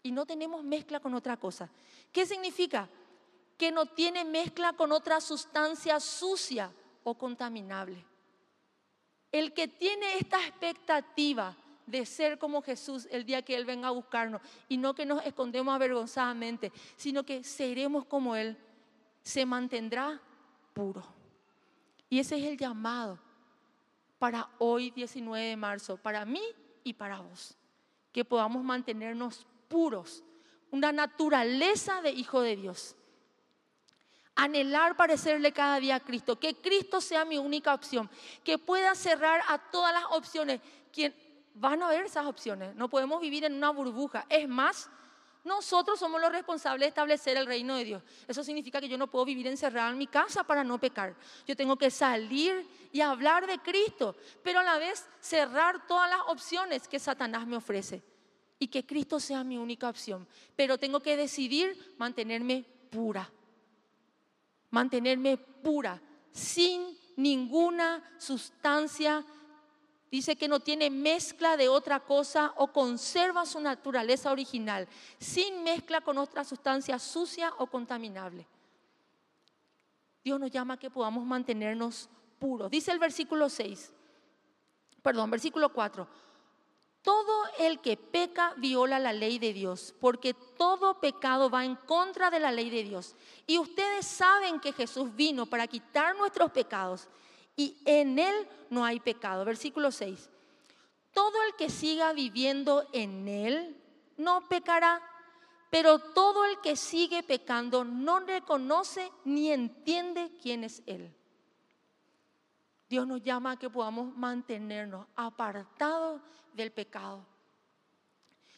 y 0.02 0.10
no 0.10 0.26
tenemos 0.26 0.64
mezcla 0.64 0.98
con 0.98 1.14
otra 1.14 1.36
cosa. 1.36 1.70
¿Qué 2.10 2.26
significa? 2.26 2.88
Que 3.56 3.70
no 3.70 3.86
tiene 3.86 4.24
mezcla 4.24 4.72
con 4.72 4.90
otra 4.90 5.20
sustancia 5.20 6.00
sucia 6.00 6.72
o 7.04 7.14
contaminable. 7.16 8.04
El 9.30 9.54
que 9.54 9.68
tiene 9.68 10.18
esta 10.18 10.44
expectativa 10.44 11.56
de 11.86 12.04
ser 12.04 12.38
como 12.38 12.60
Jesús 12.60 13.06
el 13.12 13.24
día 13.24 13.42
que 13.42 13.54
Él 13.54 13.64
venga 13.64 13.88
a 13.88 13.92
buscarnos 13.92 14.42
y 14.68 14.78
no 14.78 14.94
que 14.94 15.06
nos 15.06 15.24
escondemos 15.24 15.72
avergonzadamente, 15.72 16.72
sino 16.96 17.22
que 17.22 17.44
seremos 17.44 18.04
como 18.04 18.34
Él, 18.34 18.58
se 19.22 19.46
mantendrá 19.46 20.20
puro. 20.72 21.02
Y 22.08 22.18
ese 22.18 22.36
es 22.36 22.44
el 22.44 22.58
llamado 22.58 23.18
para 24.18 24.48
hoy 24.58 24.90
19 24.90 25.44
de 25.44 25.56
marzo, 25.56 25.96
para 25.96 26.24
mí 26.24 26.42
y 26.84 26.92
para 26.92 27.20
vos, 27.20 27.56
que 28.12 28.24
podamos 28.24 28.62
mantenernos 28.62 29.46
puros, 29.68 30.22
una 30.70 30.92
naturaleza 30.92 32.02
de 32.02 32.10
hijo 32.10 32.40
de 32.40 32.56
Dios. 32.56 32.96
Anhelar 34.34 34.96
parecerle 34.96 35.52
cada 35.52 35.78
día 35.78 35.96
a 35.96 36.00
Cristo, 36.00 36.38
que 36.38 36.54
Cristo 36.54 37.00
sea 37.00 37.24
mi 37.24 37.38
única 37.38 37.74
opción, 37.74 38.08
que 38.44 38.58
pueda 38.58 38.94
cerrar 38.94 39.42
a 39.48 39.58
todas 39.58 39.92
las 39.92 40.04
opciones. 40.10 40.60
Quien, 40.92 41.14
van 41.54 41.82
a 41.82 41.86
haber 41.86 42.04
esas 42.04 42.26
opciones, 42.26 42.74
no 42.74 42.88
podemos 42.88 43.20
vivir 43.20 43.44
en 43.44 43.54
una 43.54 43.70
burbuja. 43.70 44.26
Es 44.28 44.48
más, 44.48 44.90
nosotros 45.44 45.98
somos 45.98 46.20
los 46.20 46.30
responsables 46.30 46.86
de 46.86 46.88
establecer 46.88 47.36
el 47.36 47.46
reino 47.46 47.76
de 47.76 47.84
Dios. 47.84 48.02
Eso 48.28 48.44
significa 48.44 48.80
que 48.80 48.88
yo 48.88 48.96
no 48.96 49.10
puedo 49.10 49.24
vivir 49.24 49.46
encerrada 49.48 49.90
en 49.90 49.98
mi 49.98 50.06
casa 50.06 50.44
para 50.44 50.62
no 50.62 50.78
pecar. 50.78 51.16
Yo 51.46 51.56
tengo 51.56 51.76
que 51.76 51.90
salir 51.90 52.66
y 52.92 53.00
hablar 53.00 53.46
de 53.46 53.58
Cristo, 53.58 54.14
pero 54.44 54.60
a 54.60 54.64
la 54.64 54.78
vez 54.78 55.04
cerrar 55.20 55.86
todas 55.86 56.08
las 56.08 56.20
opciones 56.28 56.86
que 56.86 57.00
Satanás 57.00 57.46
me 57.46 57.56
ofrece 57.56 58.02
y 58.58 58.68
que 58.68 58.86
Cristo 58.86 59.18
sea 59.18 59.42
mi 59.42 59.58
única 59.58 59.88
opción. 59.88 60.28
Pero 60.54 60.78
tengo 60.78 61.00
que 61.00 61.16
decidir 61.16 61.94
mantenerme 61.98 62.64
pura. 62.90 63.28
Mantenerme 64.70 65.36
pura, 65.36 66.00
sin 66.30 66.96
ninguna 67.16 68.02
sustancia 68.18 69.24
Dice 70.12 70.36
que 70.36 70.46
no 70.46 70.60
tiene 70.60 70.90
mezcla 70.90 71.56
de 71.56 71.70
otra 71.70 72.00
cosa 72.00 72.52
o 72.56 72.70
conserva 72.70 73.46
su 73.46 73.58
naturaleza 73.60 74.30
original, 74.30 74.86
sin 75.18 75.64
mezcla 75.64 76.02
con 76.02 76.18
otra 76.18 76.44
sustancia 76.44 76.98
sucia 76.98 77.50
o 77.56 77.66
contaminable. 77.66 78.46
Dios 80.22 80.38
nos 80.38 80.50
llama 80.50 80.74
a 80.74 80.76
que 80.76 80.90
podamos 80.90 81.24
mantenernos 81.24 82.10
puros. 82.38 82.70
Dice 82.70 82.92
el 82.92 82.98
versículo 82.98 83.48
6, 83.48 83.90
perdón, 85.00 85.30
versículo 85.30 85.72
4. 85.72 86.06
Todo 87.00 87.44
el 87.58 87.80
que 87.80 87.96
peca 87.96 88.52
viola 88.58 88.98
la 88.98 89.14
ley 89.14 89.38
de 89.38 89.54
Dios, 89.54 89.94
porque 89.98 90.34
todo 90.34 91.00
pecado 91.00 91.48
va 91.48 91.64
en 91.64 91.74
contra 91.74 92.30
de 92.30 92.38
la 92.38 92.52
ley 92.52 92.68
de 92.68 92.84
Dios. 92.84 93.16
Y 93.46 93.56
ustedes 93.56 94.06
saben 94.06 94.60
que 94.60 94.74
Jesús 94.74 95.16
vino 95.16 95.46
para 95.46 95.66
quitar 95.66 96.14
nuestros 96.16 96.50
pecados 96.50 97.08
y 97.56 97.76
en 97.84 98.18
él 98.18 98.48
no 98.70 98.84
hay 98.84 99.00
pecado. 99.00 99.44
Versículo 99.44 99.90
6. 99.90 100.30
Todo 101.12 101.42
el 101.48 101.54
que 101.56 101.68
siga 101.68 102.12
viviendo 102.12 102.88
en 102.92 103.28
él 103.28 103.76
no 104.16 104.48
pecará, 104.48 105.00
pero 105.70 105.98
todo 105.98 106.44
el 106.44 106.60
que 106.60 106.76
sigue 106.76 107.22
pecando 107.22 107.84
no 107.84 108.20
reconoce 108.20 109.10
ni 109.24 109.50
entiende 109.50 110.30
quién 110.42 110.64
es 110.64 110.82
él. 110.86 111.14
Dios 112.88 113.06
nos 113.06 113.22
llama 113.22 113.52
a 113.52 113.58
que 113.58 113.70
podamos 113.70 114.14
mantenernos 114.16 115.06
apartados 115.16 116.20
del 116.52 116.72
pecado. 116.72 117.26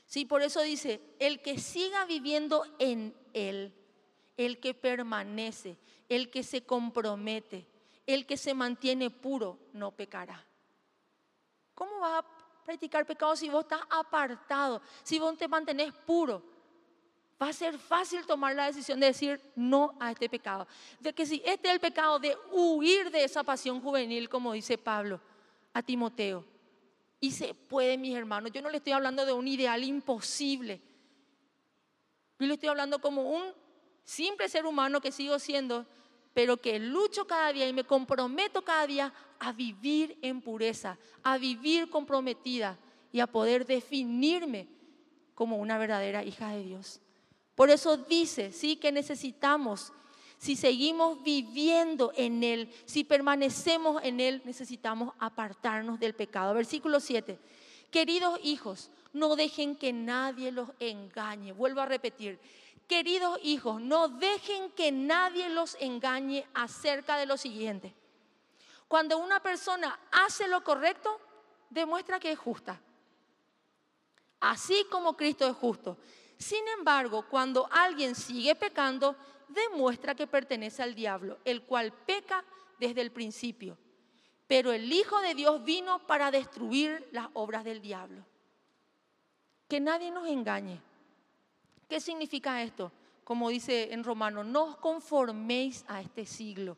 Sí, 0.06 0.24
por 0.24 0.42
eso 0.42 0.60
dice, 0.60 1.00
el 1.18 1.40
que 1.40 1.58
siga 1.58 2.04
viviendo 2.04 2.64
en 2.78 3.16
él, 3.32 3.74
el 4.36 4.60
que 4.60 4.74
permanece, 4.74 5.78
el 6.08 6.30
que 6.30 6.42
se 6.42 6.64
compromete, 6.64 7.66
el 8.06 8.26
que 8.26 8.36
se 8.36 8.54
mantiene 8.54 9.10
puro 9.10 9.58
no 9.72 9.90
pecará. 9.90 10.44
¿Cómo 11.74 12.00
vas 12.00 12.22
a 12.22 12.26
practicar 12.64 13.06
pecado 13.06 13.34
si 13.36 13.48
vos 13.48 13.64
estás 13.64 13.80
apartado, 13.90 14.80
si 15.02 15.18
vos 15.18 15.36
te 15.36 15.48
mantenés 15.48 15.92
puro? 15.92 16.42
Va 17.40 17.48
a 17.48 17.52
ser 17.52 17.78
fácil 17.78 18.24
tomar 18.26 18.54
la 18.54 18.66
decisión 18.66 19.00
de 19.00 19.06
decir 19.06 19.40
no 19.56 19.96
a 19.98 20.12
este 20.12 20.28
pecado. 20.28 20.66
De 21.00 21.12
que 21.12 21.26
si 21.26 21.42
este 21.44 21.68
es 21.68 21.74
el 21.74 21.80
pecado 21.80 22.18
de 22.18 22.36
huir 22.52 23.10
de 23.10 23.24
esa 23.24 23.42
pasión 23.42 23.80
juvenil, 23.80 24.28
como 24.28 24.52
dice 24.52 24.78
Pablo 24.78 25.20
a 25.72 25.82
Timoteo. 25.82 26.44
Y 27.20 27.32
se 27.32 27.54
puede, 27.54 27.98
mis 27.98 28.16
hermanos. 28.16 28.52
Yo 28.52 28.62
no 28.62 28.70
le 28.70 28.76
estoy 28.76 28.92
hablando 28.92 29.26
de 29.26 29.32
un 29.32 29.48
ideal 29.48 29.82
imposible. 29.82 30.80
Yo 32.38 32.46
le 32.46 32.54
estoy 32.54 32.68
hablando 32.68 33.00
como 33.00 33.22
un 33.22 33.52
simple 34.04 34.48
ser 34.48 34.66
humano 34.66 35.00
que 35.00 35.10
sigo 35.10 35.38
siendo 35.38 35.86
pero 36.34 36.56
que 36.56 36.78
lucho 36.80 37.26
cada 37.26 37.52
día 37.52 37.68
y 37.68 37.72
me 37.72 37.84
comprometo 37.84 38.62
cada 38.62 38.86
día 38.86 39.14
a 39.38 39.52
vivir 39.52 40.18
en 40.20 40.42
pureza, 40.42 40.98
a 41.22 41.38
vivir 41.38 41.88
comprometida 41.88 42.76
y 43.12 43.20
a 43.20 43.28
poder 43.28 43.64
definirme 43.64 44.68
como 45.34 45.56
una 45.56 45.78
verdadera 45.78 46.24
hija 46.24 46.50
de 46.50 46.64
Dios. 46.64 47.00
Por 47.54 47.70
eso 47.70 47.96
dice, 47.96 48.52
sí, 48.52 48.76
que 48.76 48.90
necesitamos, 48.90 49.92
si 50.38 50.56
seguimos 50.56 51.22
viviendo 51.22 52.12
en 52.16 52.42
Él, 52.42 52.68
si 52.84 53.04
permanecemos 53.04 54.02
en 54.02 54.18
Él, 54.18 54.42
necesitamos 54.44 55.14
apartarnos 55.20 56.00
del 56.00 56.14
pecado. 56.14 56.52
Versículo 56.52 56.98
7. 56.98 57.38
Queridos 57.92 58.40
hijos, 58.42 58.90
no 59.12 59.36
dejen 59.36 59.76
que 59.76 59.92
nadie 59.92 60.50
los 60.50 60.70
engañe. 60.80 61.52
Vuelvo 61.52 61.80
a 61.80 61.86
repetir, 61.86 62.40
Queridos 62.88 63.38
hijos, 63.42 63.80
no 63.80 64.08
dejen 64.08 64.70
que 64.72 64.92
nadie 64.92 65.48
los 65.48 65.76
engañe 65.80 66.46
acerca 66.52 67.16
de 67.16 67.26
lo 67.26 67.36
siguiente. 67.36 67.94
Cuando 68.88 69.18
una 69.18 69.40
persona 69.40 69.98
hace 70.12 70.46
lo 70.48 70.62
correcto, 70.62 71.18
demuestra 71.70 72.20
que 72.20 72.32
es 72.32 72.38
justa. 72.38 72.80
Así 74.40 74.86
como 74.90 75.16
Cristo 75.16 75.46
es 75.46 75.56
justo. 75.56 75.96
Sin 76.36 76.66
embargo, 76.78 77.26
cuando 77.30 77.66
alguien 77.70 78.14
sigue 78.14 78.54
pecando, 78.54 79.16
demuestra 79.48 80.14
que 80.14 80.26
pertenece 80.26 80.82
al 80.82 80.94
diablo, 80.94 81.38
el 81.44 81.62
cual 81.62 81.92
peca 81.92 82.44
desde 82.78 83.00
el 83.00 83.10
principio. 83.10 83.78
Pero 84.46 84.72
el 84.72 84.92
Hijo 84.92 85.20
de 85.20 85.34
Dios 85.34 85.64
vino 85.64 86.06
para 86.06 86.30
destruir 86.30 87.08
las 87.12 87.28
obras 87.32 87.64
del 87.64 87.80
diablo. 87.80 88.24
Que 89.68 89.80
nadie 89.80 90.10
nos 90.10 90.28
engañe. 90.28 90.80
¿Qué 91.94 92.00
significa 92.00 92.60
esto? 92.60 92.90
Como 93.22 93.50
dice 93.50 93.92
en 93.92 94.02
Romano, 94.02 94.42
no 94.42 94.64
os 94.64 94.76
conforméis 94.78 95.84
a 95.86 96.00
este 96.00 96.26
siglo. 96.26 96.76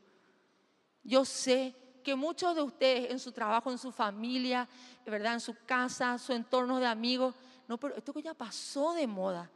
Yo 1.03 1.25
sé 1.25 1.75
que 2.05 2.15
muchos 2.15 2.55
de 2.55 2.61
ustedes 2.61 3.11
en 3.11 3.19
su 3.19 3.33
trabajo, 3.33 3.71
en 3.71 3.79
su 3.79 3.91
familia, 3.91 4.69
¿verdad? 5.07 5.33
en 5.33 5.41
su 5.41 5.57
casa, 5.65 6.19
su 6.19 6.35
entorno 6.35 6.79
de 6.79 6.85
amigos, 6.85 7.35
no, 7.67 7.79
pero 7.79 7.97
esto 7.97 8.13
que 8.13 8.21
ya 8.21 8.35
pasó 8.35 8.93
de 8.93 9.07
moda. 9.07 9.51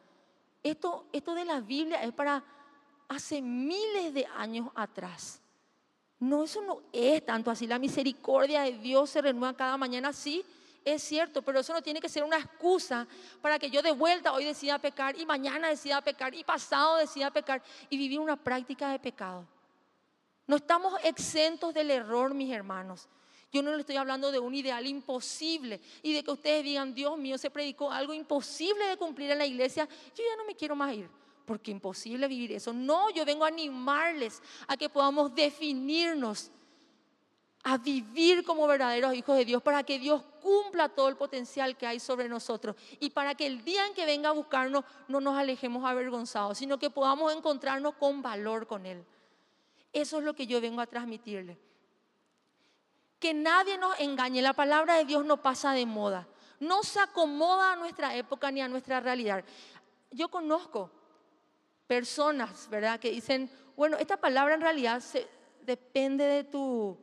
Esto, 0.63 1.05
esto 1.13 1.35
de 1.35 1.45
la 1.45 1.61
Biblia 1.61 2.03
es 2.05 2.13
para 2.15 2.43
hace 3.07 3.43
miles 3.43 4.15
de 4.15 4.25
años 4.35 4.71
atrás. 4.75 5.43
No, 6.19 6.45
eso 6.45 6.63
no 6.63 6.81
es 6.91 7.23
tanto 7.27 7.51
así. 7.51 7.67
La 7.67 7.79
misericordia 7.79 8.63
de 8.63 8.79
Dios 8.79 9.11
se 9.11 9.21
renueva 9.21 9.55
cada 9.55 9.77
mañana, 9.77 10.15
sí, 10.15 10.43
es 10.85 11.03
cierto, 11.03 11.43
pero 11.43 11.61
eso 11.61 11.73
no 11.73 11.83
tiene 11.83 12.01
que 12.01 12.09
ser 12.09 12.25
una 12.25 12.39
excusa 12.39 13.07
para 13.41 13.59
que 13.59 13.71
yo 13.71 13.83
de 13.83 13.93
vuelta 13.93 14.33
hoy 14.33 14.45
decida 14.45 14.79
pecar 14.79 15.19
y 15.19 15.27
mañana 15.27 15.69
decida 15.69 16.01
pecar 16.01 16.35
y 16.35 16.45
pasado 16.45 16.97
decida 16.97 17.31
pecar 17.31 17.63
y 17.89 17.97
vivir 17.97 18.19
una 18.19 18.37
práctica 18.37 18.91
de 18.91 18.99
pecado. 18.99 19.47
No 20.47 20.57
estamos 20.57 20.95
exentos 21.05 21.73
del 21.75 21.91
error, 21.91 22.35
mis 22.35 22.53
hermanos. 22.53 23.09
Yo 23.53 23.63
no 23.63 23.73
le 23.73 23.81
estoy 23.81 23.97
hablando 23.97 24.31
de 24.31 24.39
un 24.39 24.55
ideal 24.55 24.87
imposible 24.87 25.81
y 26.03 26.13
de 26.13 26.23
que 26.23 26.31
ustedes 26.31 26.65
digan, 26.65 26.95
Dios 26.95 27.19
mío, 27.19 27.37
se 27.37 27.51
predicó 27.51 27.91
algo 27.91 28.15
imposible 28.15 28.87
de 28.87 28.97
cumplir 28.97 29.31
en 29.31 29.39
la 29.39 29.47
iglesia, 29.47 29.89
yo 30.15 30.25
ya 30.25 30.37
no 30.37 30.45
me 30.45 30.55
quiero 30.55 30.77
más 30.77 30.95
ir, 30.95 31.11
porque 31.45 31.73
imposible 31.73 32.29
vivir 32.29 32.53
eso. 32.53 32.73
No, 32.73 33.11
yo 33.11 33.25
vengo 33.25 33.45
a 33.45 33.49
animarles 33.49 34.41
a 34.69 34.77
que 34.77 34.89
podamos 34.89 35.35
definirnos 35.35 36.53
a 37.63 37.77
vivir 37.77 38.45
como 38.45 38.67
verdaderos 38.67 39.15
hijos 39.15 39.37
de 39.37 39.45
Dios, 39.45 39.63
para 39.63 39.83
que 39.83 39.99
Dios 39.99 40.23
cumpla 40.41 40.89
todo 40.89 41.09
el 41.09 41.17
potencial 41.17 41.77
que 41.77 41.87
hay 41.87 42.01
sobre 42.01 42.29
nosotros 42.29 42.75
y 43.01 43.11
para 43.11 43.35
que 43.35 43.47
el 43.47 43.63
día 43.65 43.87
en 43.87 43.95
que 43.95 44.07
venga 44.07 44.31
a 44.31 44.33
buscarnos 44.33 44.85
no 45.09 45.21
nos 45.21 45.37
alejemos 45.37 45.85
avergonzados, 45.85 46.57
sino 46.57 46.79
que 46.79 46.89
podamos 46.89 47.35
encontrarnos 47.35 47.95
con 47.95 48.23
valor 48.23 48.67
con 48.67 48.87
Él. 48.87 49.05
Eso 49.93 50.19
es 50.19 50.25
lo 50.25 50.35
que 50.35 50.47
yo 50.47 50.61
vengo 50.61 50.81
a 50.81 50.87
transmitirle. 50.87 51.59
Que 53.19 53.35
nadie 53.35 53.77
nos 53.77 53.99
engañe, 54.01 54.41
la 54.41 54.55
palabra 54.55 54.95
de 54.97 55.05
Dios 55.05 55.27
no 55.27 55.43
pasa 55.43 55.73
de 55.73 55.85
moda, 55.85 56.27
no 56.59 56.83
se 56.83 57.01
acomoda 57.01 57.73
a 57.73 57.77
nuestra 57.77 58.17
época 58.17 58.51
ni 58.51 58.63
a 58.63 58.69
nuestra 58.69 59.01
realidad. 59.01 59.45
Yo 60.11 60.31
conozco 60.31 60.91
personas, 61.87 62.69
¿verdad?, 62.71 62.99
que 62.99 63.11
dicen, 63.11 63.51
bueno, 63.77 63.99
esta 63.99 64.17
palabra 64.17 64.55
en 64.55 64.63
realidad 64.63 65.03
depende 65.63 66.25
de 66.25 66.45
tu 66.45 66.97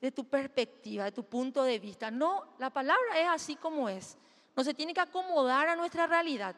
de 0.00 0.12
tu 0.12 0.24
perspectiva, 0.24 1.04
de 1.04 1.12
tu 1.12 1.24
punto 1.24 1.62
de 1.62 1.78
vista. 1.78 2.10
No, 2.10 2.54
la 2.58 2.70
palabra 2.70 3.18
es 3.18 3.28
así 3.28 3.56
como 3.56 3.88
es. 3.88 4.16
No 4.54 4.64
se 4.64 4.74
tiene 4.74 4.94
que 4.94 5.00
acomodar 5.00 5.68
a 5.68 5.76
nuestra 5.76 6.06
realidad 6.06 6.54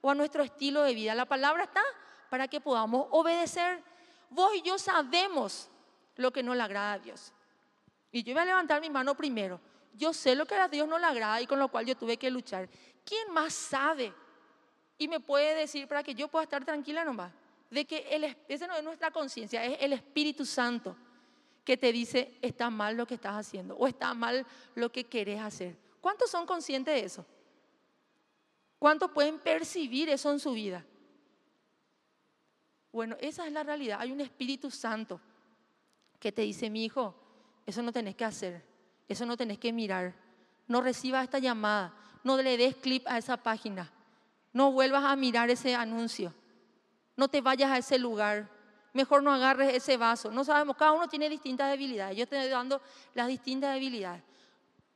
o 0.00 0.10
a 0.10 0.14
nuestro 0.14 0.42
estilo 0.42 0.82
de 0.82 0.94
vida. 0.94 1.14
La 1.14 1.26
palabra 1.26 1.64
está 1.64 1.82
para 2.30 2.48
que 2.48 2.60
podamos 2.60 3.06
obedecer. 3.10 3.82
Vos 4.30 4.54
y 4.56 4.62
yo 4.62 4.78
sabemos 4.78 5.70
lo 6.16 6.32
que 6.32 6.42
no 6.42 6.54
le 6.54 6.62
agrada 6.62 6.94
a 6.94 6.98
Dios. 6.98 7.32
Y 8.10 8.22
yo 8.22 8.32
voy 8.32 8.42
a 8.42 8.46
levantar 8.46 8.80
mi 8.80 8.90
mano 8.90 9.14
primero. 9.14 9.60
Yo 9.94 10.12
sé 10.12 10.34
lo 10.34 10.46
que 10.46 10.54
a 10.54 10.68
Dios 10.68 10.88
no 10.88 10.98
le 10.98 11.06
agrada 11.06 11.40
y 11.40 11.46
con 11.46 11.58
lo 11.58 11.68
cual 11.68 11.86
yo 11.86 11.96
tuve 11.96 12.16
que 12.16 12.30
luchar. 12.30 12.68
¿Quién 13.04 13.32
más 13.32 13.52
sabe? 13.52 14.12
Y 14.96 15.08
me 15.08 15.20
puede 15.20 15.54
decir 15.54 15.86
para 15.88 16.02
que 16.02 16.14
yo 16.14 16.28
pueda 16.28 16.44
estar 16.44 16.64
tranquila 16.64 17.04
nomás. 17.04 17.32
De 17.70 17.84
que 17.84 18.06
el, 18.10 18.36
esa 18.48 18.66
no 18.66 18.74
es 18.76 18.82
nuestra 18.82 19.10
conciencia, 19.10 19.62
es 19.64 19.78
el 19.80 19.92
Espíritu 19.92 20.46
Santo 20.46 20.96
que 21.68 21.76
te 21.76 21.92
dice 21.92 22.32
está 22.40 22.70
mal 22.70 22.96
lo 22.96 23.06
que 23.06 23.12
estás 23.12 23.34
haciendo 23.34 23.76
o 23.76 23.86
está 23.86 24.14
mal 24.14 24.46
lo 24.74 24.90
que 24.90 25.04
querés 25.04 25.38
hacer. 25.38 25.76
¿Cuántos 26.00 26.30
son 26.30 26.46
conscientes 26.46 26.94
de 26.94 27.04
eso? 27.04 27.26
¿Cuántos 28.78 29.10
pueden 29.10 29.38
percibir 29.38 30.08
eso 30.08 30.32
en 30.32 30.40
su 30.40 30.52
vida? 30.52 30.82
Bueno, 32.90 33.18
esa 33.20 33.46
es 33.46 33.52
la 33.52 33.64
realidad. 33.64 33.98
Hay 34.00 34.10
un 34.12 34.22
Espíritu 34.22 34.70
Santo 34.70 35.20
que 36.18 36.32
te 36.32 36.40
dice, 36.40 36.70
mi 36.70 36.86
hijo, 36.86 37.14
eso 37.66 37.82
no 37.82 37.92
tenés 37.92 38.16
que 38.16 38.24
hacer, 38.24 38.64
eso 39.06 39.26
no 39.26 39.36
tenés 39.36 39.58
que 39.58 39.70
mirar. 39.70 40.14
No 40.68 40.80
recibas 40.80 41.24
esta 41.24 41.38
llamada, 41.38 41.94
no 42.24 42.38
le 42.38 42.56
des 42.56 42.76
clip 42.76 43.06
a 43.06 43.18
esa 43.18 43.36
página, 43.36 43.92
no 44.54 44.72
vuelvas 44.72 45.04
a 45.04 45.16
mirar 45.16 45.50
ese 45.50 45.74
anuncio, 45.74 46.32
no 47.14 47.28
te 47.28 47.42
vayas 47.42 47.70
a 47.70 47.76
ese 47.76 47.98
lugar, 47.98 48.48
mejor 48.92 49.22
no 49.22 49.32
agarres 49.32 49.74
ese 49.74 49.96
vaso. 49.96 50.30
No 50.30 50.44
sabemos, 50.44 50.76
cada 50.76 50.92
uno 50.92 51.08
tiene 51.08 51.28
distintas 51.28 51.70
debilidades. 51.70 52.16
Yo 52.16 52.26
te 52.26 52.36
estoy 52.36 52.50
dando 52.50 52.80
las 53.14 53.28
distintas 53.28 53.74
debilidades. 53.74 54.22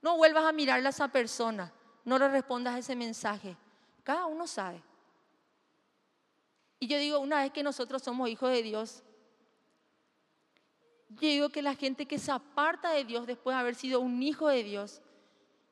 No 0.00 0.16
vuelvas 0.16 0.44
a 0.44 0.52
mirar 0.52 0.84
a 0.84 0.88
esa 0.88 1.08
persona, 1.08 1.72
no 2.04 2.18
le 2.18 2.28
respondas 2.28 2.78
ese 2.78 2.96
mensaje. 2.96 3.56
Cada 4.02 4.26
uno 4.26 4.46
sabe. 4.46 4.82
Y 6.80 6.88
yo 6.88 6.99
digo, 6.99 7.20
una 7.20 7.42
vez 7.42 7.52
que 7.52 7.62
nosotros 7.62 8.02
somos 8.02 8.28
hijos 8.28 8.50
de 8.50 8.62
Dios, 8.62 9.04
yo 11.11 11.28
digo 11.28 11.49
que 11.50 11.62
la 11.62 11.76
gente 11.76 12.06
que 12.06 12.18
se 12.18 12.32
aparta 12.32 12.90
de 12.90 13.04
Dios 13.04 13.26
después 13.26 13.54
de 13.54 13.61
haber 13.61 13.75
sido 13.76 14.00
un 14.00 14.20
hijo 14.22 14.49
de 14.49 14.64
Dios, 14.64 15.00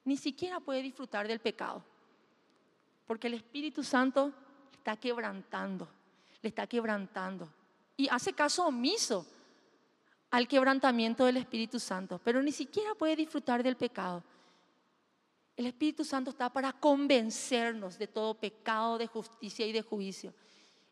ni 0.04 0.16
siquiera 0.16 0.60
puede 0.60 0.82
disfrutar 0.82 1.26
del 1.26 1.40
pecado. 1.40 1.82
Porque 3.06 3.26
el 3.26 3.34
Espíritu 3.34 3.82
Santo 3.82 4.32
está 4.72 4.96
quebrantando, 4.96 5.88
le 6.42 6.48
está 6.48 6.68
quebrantando 6.68 7.48
y 8.00 8.08
hace 8.08 8.32
caso 8.32 8.66
omiso 8.66 9.26
al 10.30 10.48
quebrantamiento 10.48 11.26
del 11.26 11.36
Espíritu 11.36 11.78
Santo, 11.78 12.18
pero 12.24 12.42
ni 12.42 12.50
siquiera 12.50 12.94
puede 12.94 13.14
disfrutar 13.14 13.62
del 13.62 13.76
pecado. 13.76 14.24
El 15.54 15.66
Espíritu 15.66 16.02
Santo 16.02 16.30
está 16.30 16.48
para 16.48 16.72
convencernos 16.72 17.98
de 17.98 18.06
todo 18.06 18.32
pecado, 18.32 18.96
de 18.96 19.06
justicia 19.06 19.66
y 19.66 19.72
de 19.72 19.82
juicio. 19.82 20.32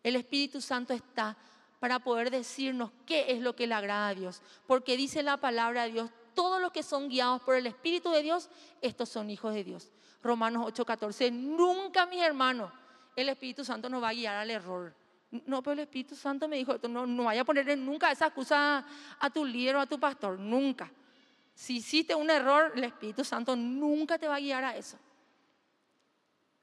El 0.03 0.17
Espíritu 0.17 0.61
Santo 0.61 0.93
está 0.93 1.35
para 1.81 1.99
poder 1.99 2.31
decirnos 2.31 2.91
qué 3.07 3.33
es 3.33 3.41
lo 3.41 3.57
que 3.57 3.67
le 3.67 3.75
agrada 3.75 4.09
a 4.09 4.15
Dios, 4.15 4.43
porque 4.67 4.99
dice 4.99 5.23
la 5.23 5.39
palabra 5.39 5.85
de 5.85 5.93
Dios, 5.93 6.11
todos 6.35 6.61
los 6.61 6.73
que 6.73 6.83
son 6.83 7.09
guiados 7.09 7.41
por 7.41 7.55
el 7.55 7.67
Espíritu 7.67 8.11
de 8.11 8.23
Dios, 8.23 8.51
estos 8.83 9.09
son 9.09 9.31
hijos 9.31 9.55
de 9.55 9.65
Dios. 9.65 9.91
Romanos 10.23 10.67
8:14, 10.67 11.31
nunca 11.33 12.05
mis 12.05 12.21
hermanos, 12.21 12.71
el 13.17 13.31
Espíritu 13.31 13.65
Santo 13.65 13.89
nos 13.89 14.03
va 14.03 14.11
a 14.11 14.15
guiar 14.15 14.37
al 14.37 14.51
error. 14.51 14.95
No, 15.31 15.63
pero 15.63 15.75
el 15.75 15.81
Espíritu 15.81 16.17
Santo 16.17 16.49
me 16.49 16.57
dijo, 16.57 16.79
no, 16.89 17.07
no 17.07 17.25
vaya 17.25 17.43
a 17.43 17.45
ponerle 17.45 17.77
nunca 17.77 18.11
esa 18.11 18.27
excusa 18.27 18.85
a 19.21 19.31
tu 19.31 19.45
líder 19.45 19.77
o 19.77 19.81
a 19.81 19.87
tu 19.87 20.01
pastor, 20.01 20.39
nunca. 20.39 20.91
Si 21.55 21.77
hiciste 21.77 22.15
un 22.15 22.31
error, 22.31 22.73
el 22.75 22.85
Espíritu 22.85 23.25
Santo 23.25 23.55
nunca 23.55 24.19
te 24.19 24.27
va 24.27 24.37
a 24.37 24.41
guiar 24.41 24.65
a 24.65 24.77
eso. 24.77 24.99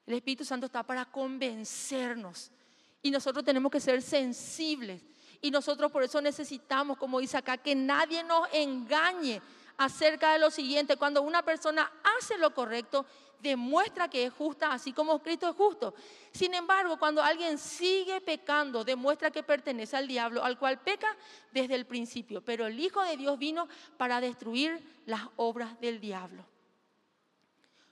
El 0.06 0.16
Espíritu 0.16 0.46
Santo 0.46 0.66
está 0.68 0.84
para 0.84 1.06
convencernos 1.06 2.52
y 3.02 3.12
nosotros 3.12 3.44
tenemos 3.44 3.72
que 3.72 3.80
ser 3.80 4.02
sensibles 4.02 5.02
y 5.42 5.52
nosotros 5.52 5.92
por 5.92 6.04
eso 6.04 6.22
necesitamos, 6.22 6.98
como 6.98 7.20
dice 7.20 7.38
acá, 7.38 7.58
que 7.58 7.76
nadie 7.76 8.24
nos 8.24 8.48
engañe 8.52 9.42
acerca 9.78 10.34
de 10.34 10.40
lo 10.40 10.52
siguiente. 10.52 10.98
Cuando 10.98 11.22
una 11.22 11.44
persona 11.44 11.92
hace 12.18 12.38
lo 12.38 12.54
correcto, 12.54 13.06
demuestra 13.40 14.10
que 14.10 14.26
es 14.26 14.34
justa, 14.34 14.72
así 14.72 14.94
como 14.94 15.22
Cristo 15.22 15.50
es 15.50 15.56
justo. 15.56 15.94
Sin 16.32 16.54
embargo, 16.54 16.98
cuando 16.98 17.22
alguien 17.22 17.58
sigue 17.58 18.22
pecando, 18.22 18.84
demuestra 18.84 19.32
que 19.32 19.44
pertenece 19.44 19.96
al 19.96 20.08
diablo, 20.08 20.44
al 20.44 20.58
cual 20.58 20.80
peca 20.80 21.16
desde 21.52 21.76
el 21.76 21.86
principio. 21.86 22.44
Pero 22.44 22.66
el 22.66 22.80
Hijo 22.80 23.02
de 23.04 23.18
Dios 23.18 23.38
vino 23.38 23.68
para 23.98 24.20
destruir 24.22 24.82
las 25.06 25.22
obras 25.36 25.80
del 25.80 26.00
diablo. 26.00 26.46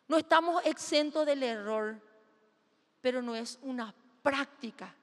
No 0.08 0.18
estamos 0.18 0.66
exentos 0.66 1.26
del 1.26 1.44
error, 1.44 2.00
pero 3.02 3.22
no 3.22 3.36
es 3.36 3.60
una 3.62 3.94
práctica 4.22 4.94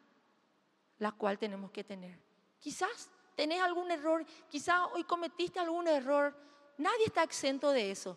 la 0.98 1.12
cual 1.12 1.38
tenemos 1.38 1.70
que 1.70 1.82
tener. 1.82 2.18
Quizás 2.58 3.10
tenés 3.34 3.60
algún 3.62 3.90
error, 3.90 4.24
quizás 4.48 4.80
hoy 4.92 5.04
cometiste 5.04 5.58
algún 5.58 5.88
error. 5.88 6.34
Nadie 6.80 7.04
está 7.04 7.22
exento 7.22 7.72
de 7.72 7.90
eso. 7.90 8.16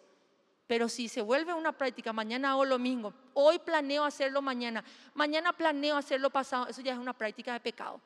Pero 0.67 0.87
si 0.87 1.09
se 1.09 1.21
vuelve 1.21 1.53
una 1.53 1.77
práctica, 1.77 2.13
mañana 2.13 2.51
hago 2.51 2.63
lo 2.63 2.79
mismo, 2.79 3.13
hoy 3.33 3.59
planeo 3.59 4.05
hacerlo 4.05 4.41
mañana, 4.41 4.81
mañana 5.13 5.51
planeo 5.51 5.97
hacerlo 5.97 6.29
pasado, 6.29 6.67
eso 6.67 6.81
ya 6.81 6.93
es 6.93 6.97
una 6.97 7.11
práctica 7.11 7.51
de 7.51 7.59
pecado. 7.59 7.99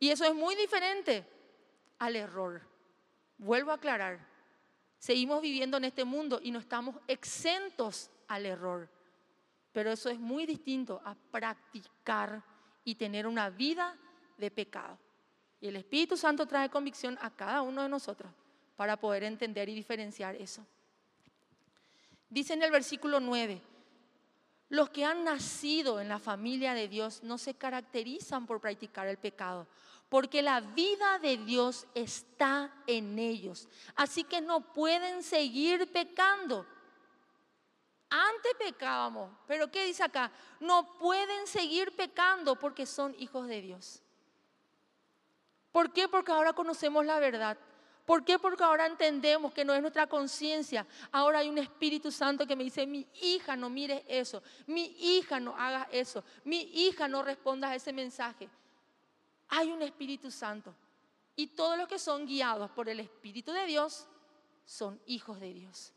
Y 0.00 0.10
eso 0.10 0.24
es 0.24 0.34
muy 0.34 0.56
diferente 0.56 1.24
al 2.00 2.16
error. 2.16 2.62
Vuelvo 3.38 3.70
a 3.70 3.74
aclarar, 3.74 4.26
seguimos 4.98 5.40
viviendo 5.40 5.76
en 5.76 5.84
este 5.84 6.04
mundo 6.04 6.40
y 6.42 6.50
no 6.50 6.58
estamos 6.58 6.96
exentos 7.06 8.10
al 8.26 8.44
error, 8.44 8.88
pero 9.70 9.92
eso 9.92 10.10
es 10.10 10.18
muy 10.18 10.44
distinto 10.46 11.00
a 11.04 11.14
practicar 11.14 12.42
y 12.82 12.96
tener 12.96 13.28
una 13.28 13.50
vida 13.50 13.96
de 14.36 14.50
pecado. 14.50 14.98
Y 15.60 15.68
el 15.68 15.76
Espíritu 15.76 16.16
Santo 16.16 16.46
trae 16.46 16.68
convicción 16.68 17.16
a 17.22 17.30
cada 17.30 17.62
uno 17.62 17.82
de 17.82 17.88
nosotros 17.88 18.32
para 18.80 18.96
poder 18.96 19.24
entender 19.24 19.68
y 19.68 19.74
diferenciar 19.74 20.34
eso. 20.36 20.66
Dice 22.30 22.54
en 22.54 22.62
el 22.62 22.70
versículo 22.70 23.20
9, 23.20 23.60
los 24.70 24.88
que 24.88 25.04
han 25.04 25.22
nacido 25.22 26.00
en 26.00 26.08
la 26.08 26.18
familia 26.18 26.72
de 26.72 26.88
Dios 26.88 27.22
no 27.22 27.36
se 27.36 27.52
caracterizan 27.52 28.46
por 28.46 28.58
practicar 28.58 29.06
el 29.06 29.18
pecado, 29.18 29.66
porque 30.08 30.40
la 30.40 30.62
vida 30.62 31.18
de 31.18 31.36
Dios 31.36 31.86
está 31.94 32.72
en 32.86 33.18
ellos. 33.18 33.68
Así 33.96 34.24
que 34.24 34.40
no 34.40 34.72
pueden 34.72 35.22
seguir 35.22 35.92
pecando. 35.92 36.64
Antes 38.08 38.54
pecábamos, 38.58 39.30
pero 39.46 39.70
¿qué 39.70 39.84
dice 39.84 40.04
acá? 40.04 40.32
No 40.58 40.96
pueden 40.96 41.46
seguir 41.46 41.94
pecando 41.94 42.56
porque 42.56 42.86
son 42.86 43.14
hijos 43.18 43.46
de 43.46 43.60
Dios. 43.60 44.02
¿Por 45.70 45.92
qué? 45.92 46.08
Porque 46.08 46.32
ahora 46.32 46.54
conocemos 46.54 47.04
la 47.04 47.20
verdad. 47.20 47.58
¿Por 48.10 48.24
qué? 48.24 48.40
Porque 48.40 48.64
ahora 48.64 48.86
entendemos 48.86 49.52
que 49.52 49.64
no 49.64 49.72
es 49.72 49.80
nuestra 49.80 50.08
conciencia. 50.08 50.84
Ahora 51.12 51.38
hay 51.38 51.48
un 51.48 51.58
Espíritu 51.58 52.10
Santo 52.10 52.44
que 52.44 52.56
me 52.56 52.64
dice, 52.64 52.84
mi 52.84 53.06
hija 53.22 53.54
no 53.54 53.70
mires 53.70 54.02
eso, 54.08 54.42
mi 54.66 54.96
hija 54.98 55.38
no 55.38 55.54
hagas 55.56 55.86
eso, 55.92 56.24
mi 56.42 56.62
hija 56.74 57.06
no 57.06 57.22
respondas 57.22 57.70
a 57.70 57.76
ese 57.76 57.92
mensaje. 57.92 58.48
Hay 59.46 59.70
un 59.70 59.80
Espíritu 59.82 60.28
Santo. 60.28 60.74
Y 61.36 61.54
todos 61.54 61.78
los 61.78 61.86
que 61.86 62.00
son 62.00 62.26
guiados 62.26 62.68
por 62.72 62.88
el 62.88 62.98
Espíritu 62.98 63.52
de 63.52 63.64
Dios 63.66 64.08
son 64.64 65.00
hijos 65.06 65.38
de 65.38 65.54
Dios. 65.54 65.92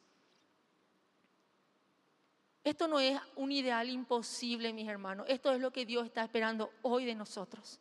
Esto 2.63 2.87
no 2.87 2.99
es 2.99 3.19
un 3.35 3.51
ideal 3.51 3.89
imposible, 3.89 4.71
mis 4.71 4.87
hermanos. 4.87 5.25
Esto 5.27 5.51
es 5.51 5.59
lo 5.59 5.73
que 5.73 5.83
Dios 5.83 6.05
está 6.05 6.23
esperando 6.23 6.71
hoy 6.83 7.05
de 7.05 7.15
nosotros. 7.15 7.79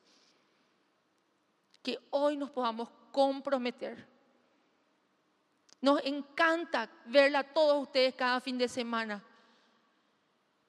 Que 1.83 1.99
hoy 2.09 2.39
nos 2.39 2.51
podamos 2.51 2.89
comprometer 3.11 4.11
nos 5.83 6.01
encanta 6.05 6.89
verla 7.07 7.41
a 7.41 7.53
todos 7.53 7.83
ustedes 7.83 8.15
cada 8.15 8.41
fin 8.41 8.57
de 8.57 8.69
semana. 8.69 9.23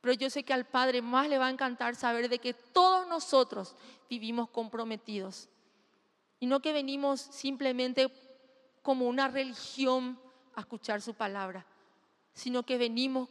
Pero 0.01 0.13
yo 0.15 0.29
sé 0.29 0.43
que 0.43 0.53
al 0.53 0.65
Padre 0.65 1.01
más 1.01 1.29
le 1.29 1.37
va 1.37 1.47
a 1.47 1.51
encantar 1.51 1.95
saber 1.95 2.27
de 2.27 2.39
que 2.39 2.53
todos 2.53 3.07
nosotros 3.07 3.75
vivimos 4.09 4.49
comprometidos. 4.49 5.47
Y 6.39 6.47
no 6.47 6.61
que 6.61 6.73
venimos 6.73 7.21
simplemente 7.21 8.11
como 8.81 9.07
una 9.07 9.29
religión 9.29 10.19
a 10.55 10.61
escuchar 10.61 11.01
su 11.01 11.13
palabra, 11.13 11.65
sino 12.33 12.63
que 12.63 12.77
venimos 12.77 13.29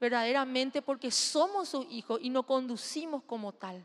verdaderamente 0.00 0.80
porque 0.80 1.10
somos 1.10 1.68
sus 1.68 1.86
hijos 1.90 2.20
y 2.22 2.30
nos 2.30 2.46
conducimos 2.46 3.22
como 3.24 3.52
tal. 3.52 3.84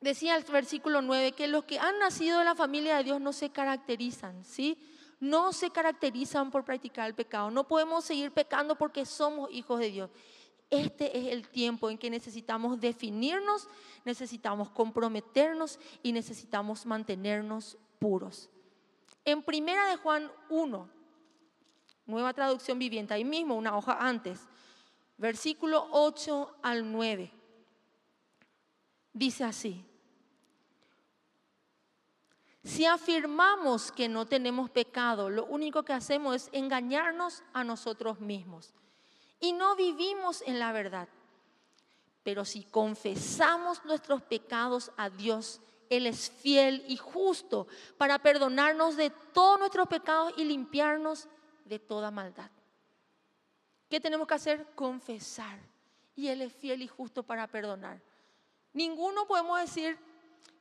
Decía 0.00 0.34
el 0.36 0.44
versículo 0.44 1.02
9 1.02 1.32
que 1.32 1.46
los 1.46 1.64
que 1.64 1.78
han 1.78 1.98
nacido 1.98 2.38
de 2.38 2.46
la 2.46 2.54
familia 2.54 2.96
de 2.96 3.04
Dios 3.04 3.20
no 3.20 3.34
se 3.34 3.50
caracterizan, 3.50 4.44
¿sí? 4.44 4.78
No 5.20 5.52
se 5.52 5.68
caracterizan 5.70 6.50
por 6.50 6.64
practicar 6.64 7.06
el 7.06 7.14
pecado. 7.14 7.50
No 7.50 7.68
podemos 7.68 8.04
seguir 8.04 8.32
pecando 8.32 8.76
porque 8.76 9.04
somos 9.04 9.50
hijos 9.52 9.78
de 9.78 9.90
Dios. 9.90 10.10
Este 10.70 11.18
es 11.18 11.26
el 11.26 11.48
tiempo 11.48 11.90
en 11.90 11.98
que 11.98 12.08
necesitamos 12.08 12.80
definirnos, 12.80 13.68
necesitamos 14.04 14.70
comprometernos 14.70 15.78
y 16.02 16.12
necesitamos 16.12 16.86
mantenernos 16.86 17.76
puros. 17.98 18.48
En 19.26 19.42
primera 19.42 19.86
de 19.90 19.96
Juan 19.96 20.32
1, 20.48 20.88
nueva 22.06 22.32
traducción 22.32 22.78
viviente, 22.78 23.12
ahí 23.12 23.24
mismo, 23.24 23.54
una 23.54 23.76
hoja 23.76 23.98
antes, 24.00 24.40
versículo 25.18 25.88
8 25.90 26.56
al 26.62 26.90
9, 26.90 27.30
dice 29.12 29.44
así. 29.44 29.84
Si 32.70 32.86
afirmamos 32.86 33.90
que 33.90 34.08
no 34.08 34.26
tenemos 34.26 34.70
pecado, 34.70 35.28
lo 35.28 35.44
único 35.46 35.82
que 35.82 35.92
hacemos 35.92 36.36
es 36.36 36.48
engañarnos 36.52 37.42
a 37.52 37.64
nosotros 37.64 38.20
mismos 38.20 38.72
y 39.40 39.52
no 39.52 39.74
vivimos 39.74 40.40
en 40.46 40.60
la 40.60 40.70
verdad. 40.70 41.08
Pero 42.22 42.44
si 42.44 42.62
confesamos 42.62 43.84
nuestros 43.84 44.22
pecados 44.22 44.92
a 44.96 45.10
Dios, 45.10 45.60
Él 45.88 46.06
es 46.06 46.30
fiel 46.30 46.84
y 46.86 46.96
justo 46.96 47.66
para 47.98 48.20
perdonarnos 48.20 48.96
de 48.96 49.10
todos 49.10 49.58
nuestros 49.58 49.88
pecados 49.88 50.32
y 50.36 50.44
limpiarnos 50.44 51.26
de 51.64 51.80
toda 51.80 52.12
maldad. 52.12 52.52
¿Qué 53.88 53.98
tenemos 53.98 54.28
que 54.28 54.34
hacer? 54.34 54.64
Confesar. 54.76 55.58
Y 56.14 56.28
Él 56.28 56.40
es 56.42 56.52
fiel 56.52 56.82
y 56.82 56.86
justo 56.86 57.24
para 57.24 57.48
perdonar. 57.48 58.00
Ninguno 58.72 59.26
podemos 59.26 59.58
decir, 59.58 59.98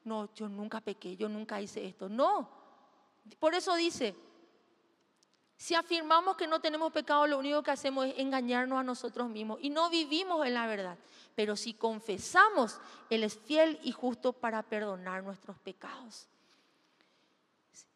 no, 0.04 0.34
yo 0.34 0.48
nunca 0.48 0.82
pequé, 0.82 1.16
yo 1.16 1.30
nunca 1.30 1.62
hice 1.62 1.86
esto. 1.86 2.10
No. 2.10 2.50
Por 3.40 3.54
eso 3.54 3.76
dice, 3.76 4.16
si 5.58 5.76
afirmamos 5.76 6.38
que 6.38 6.48
no 6.48 6.62
tenemos 6.62 6.92
pecado, 6.94 7.28
lo 7.28 7.38
único 7.38 7.62
que 7.62 7.72
hacemos 7.72 8.06
es 8.06 8.14
engañarnos 8.18 8.80
a 8.80 8.84
nosotros 8.84 9.30
mismos 9.30 9.60
y 9.62 9.70
no 9.70 9.90
vivimos 9.90 10.46
en 10.46 10.54
la 10.54 10.66
verdad. 10.68 10.98
Pero 11.36 11.56
si 11.56 11.74
confesamos, 11.74 12.80
Él 13.10 13.24
es 13.24 13.38
fiel 13.38 13.78
y 13.84 13.92
justo 13.92 14.34
para 14.34 14.64
perdonar 14.64 15.24
nuestros 15.24 15.58
pecados. 15.60 16.28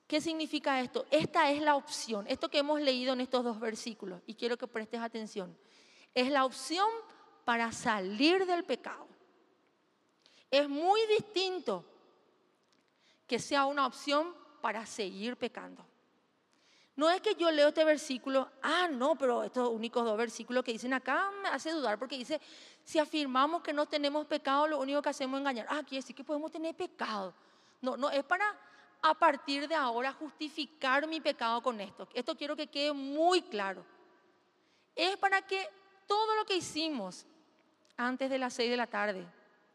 ¿Qué 0.08 0.22
significa 0.22 0.80
esto? 0.82 1.06
Esta 1.10 1.50
es 1.52 1.62
la 1.62 1.76
opción, 1.76 2.26
esto 2.28 2.50
que 2.50 2.60
hemos 2.60 2.82
leído 2.82 3.14
en 3.14 3.22
estos 3.22 3.44
dos 3.44 3.60
versículos, 3.60 4.22
y 4.28 4.36
quiero 4.36 4.58
que 4.58 4.68
prestes 4.68 5.00
atención, 5.00 5.58
es 6.14 6.30
la 6.30 6.46
opción 6.46 6.88
para 7.46 7.72
salir 7.72 8.46
del 8.46 8.64
pecado. 8.64 9.08
Es 10.54 10.70
muy 10.70 11.02
distinto 11.08 11.84
que 13.26 13.40
sea 13.40 13.66
una 13.66 13.88
opción 13.88 14.36
para 14.62 14.86
seguir 14.86 15.36
pecando. 15.36 15.84
No 16.96 17.10
es 17.10 17.22
que 17.22 17.34
yo 17.34 17.50
leo 17.50 17.70
este 17.70 17.84
versículo, 17.84 18.48
ah, 18.62 18.88
no, 18.88 19.16
pero 19.16 19.42
estos 19.42 19.68
únicos 19.70 20.06
dos 20.06 20.16
versículos 20.16 20.64
que 20.64 20.74
dicen 20.74 20.94
acá 20.94 21.32
me 21.42 21.50
hace 21.50 21.72
dudar 21.72 21.98
porque 21.98 22.20
dice, 22.20 22.40
si 22.84 23.00
afirmamos 23.00 23.64
que 23.64 23.74
no 23.74 23.88
tenemos 23.88 24.28
pecado, 24.28 24.68
lo 24.68 24.80
único 24.80 25.02
que 25.02 25.10
hacemos 25.10 25.38
es 25.38 25.42
engañar. 25.42 25.66
Ah, 25.72 25.82
quiere 25.82 26.04
decir 26.04 26.16
que 26.16 26.24
podemos 26.24 26.52
tener 26.52 26.76
pecado. 26.76 27.34
No, 27.82 27.98
no, 27.98 28.12
es 28.12 28.24
para 28.24 28.46
a 29.02 29.16
partir 29.16 29.68
de 29.68 29.74
ahora 29.74 30.14
justificar 30.14 31.08
mi 31.08 31.20
pecado 31.20 31.64
con 31.64 31.82
esto. 31.82 32.08
Esto 32.14 32.38
quiero 32.38 32.56
que 32.56 32.68
quede 32.68 32.94
muy 32.94 33.42
claro. 33.42 33.84
Es 34.96 35.18
para 35.18 35.42
que 35.42 35.68
todo 36.06 36.36
lo 36.36 36.46
que 36.46 36.58
hicimos 36.58 37.26
antes 37.98 38.30
de 38.30 38.38
las 38.38 38.54
seis 38.54 38.70
de 38.70 38.78
la 38.78 38.86
tarde 38.86 39.26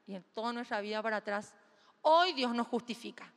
y 0.08 0.14
en 0.14 0.24
toda 0.32 0.54
nuestra 0.54 0.80
vida 0.80 1.02
para 1.02 1.18
atrás, 1.18 1.54
hoy 2.00 2.32
Dios 2.32 2.54
nos 2.54 2.66
justifica. 2.66 3.30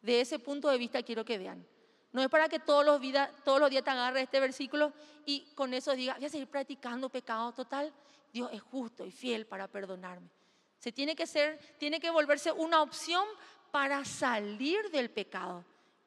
De 0.00 0.20
ese 0.20 0.38
punto 0.38 0.68
de 0.68 0.78
vista 0.78 1.02
quiero 1.02 1.24
que 1.24 1.36
vean. 1.36 1.66
No 2.12 2.22
es 2.22 2.28
para 2.28 2.48
que 2.48 2.60
todos 2.60 2.86
los, 2.86 3.00
todos 3.44 3.58
los 3.58 3.68
días 3.68 3.82
te 3.82 3.90
agarre 3.90 4.22
este 4.22 4.38
versículo 4.38 4.92
y 5.26 5.52
con 5.56 5.74
eso 5.74 5.92
diga, 5.96 6.14
voy 6.14 6.26
a 6.26 6.30
seguir 6.30 6.46
practicando 6.46 7.08
pecado 7.08 7.52
total. 7.52 7.92
Dios 8.32 8.48
es 8.52 8.62
justo 8.62 9.04
y 9.04 9.10
fiel 9.10 9.46
para 9.46 9.66
perdonarme. 9.66 10.30
Se 10.78 10.92
tiene 10.92 11.16
que 11.16 11.26
ser, 11.26 11.58
tiene 11.76 11.98
que 11.98 12.10
volverse 12.10 12.52
una 12.52 12.82
opción 12.82 13.26
para 13.72 14.04
salir 14.04 14.88
del 14.92 15.10
pecado. 15.10 15.64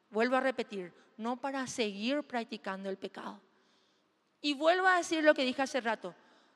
Vuelvo 0.08 0.36
a 0.36 0.40
repetir, 0.40 0.94
no 1.18 1.36
para 1.36 1.66
seguir 1.66 2.22
practicando 2.22 2.88
el 2.88 2.96
pecado. 2.96 3.38
Y 4.40 4.54
vuelvo 4.54 4.86
a 4.86 4.96
decir 4.96 5.22
lo 5.22 5.34
que 5.34 5.44
dije 5.44 5.60
hace 5.60 5.82
rato, 5.82 6.14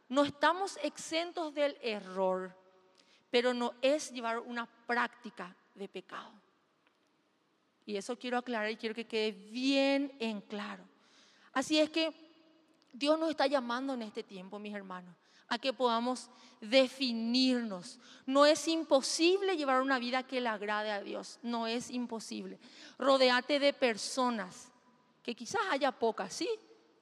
no 0.08 0.24
estamos 0.24 0.78
exentos 0.82 1.52
del 1.52 1.76
error, 1.82 2.56
pero 3.34 3.52
no 3.52 3.74
es 3.82 4.12
llevar 4.12 4.38
una 4.38 4.64
práctica 4.64 5.56
de 5.74 5.88
pecado. 5.88 6.30
Y 7.84 7.96
eso 7.96 8.16
quiero 8.16 8.38
aclarar 8.38 8.70
y 8.70 8.76
quiero 8.76 8.94
que 8.94 9.08
quede 9.08 9.32
bien 9.32 10.16
en 10.20 10.40
claro. 10.40 10.84
Así 11.52 11.80
es 11.80 11.90
que 11.90 12.14
Dios 12.92 13.18
nos 13.18 13.30
está 13.30 13.48
llamando 13.48 13.94
en 13.94 14.02
este 14.02 14.22
tiempo, 14.22 14.60
mis 14.60 14.72
hermanos, 14.72 15.16
a 15.48 15.58
que 15.58 15.72
podamos 15.72 16.30
definirnos. 16.60 17.98
No 18.24 18.46
es 18.46 18.68
imposible 18.68 19.56
llevar 19.56 19.82
una 19.82 19.98
vida 19.98 20.22
que 20.22 20.40
le 20.40 20.48
agrade 20.48 20.92
a 20.92 21.02
Dios, 21.02 21.40
no 21.42 21.66
es 21.66 21.90
imposible. 21.90 22.60
Rodeate 22.98 23.58
de 23.58 23.72
personas, 23.72 24.70
que 25.24 25.34
quizás 25.34 25.62
haya 25.72 25.90
pocas, 25.90 26.32
¿sí? 26.32 26.48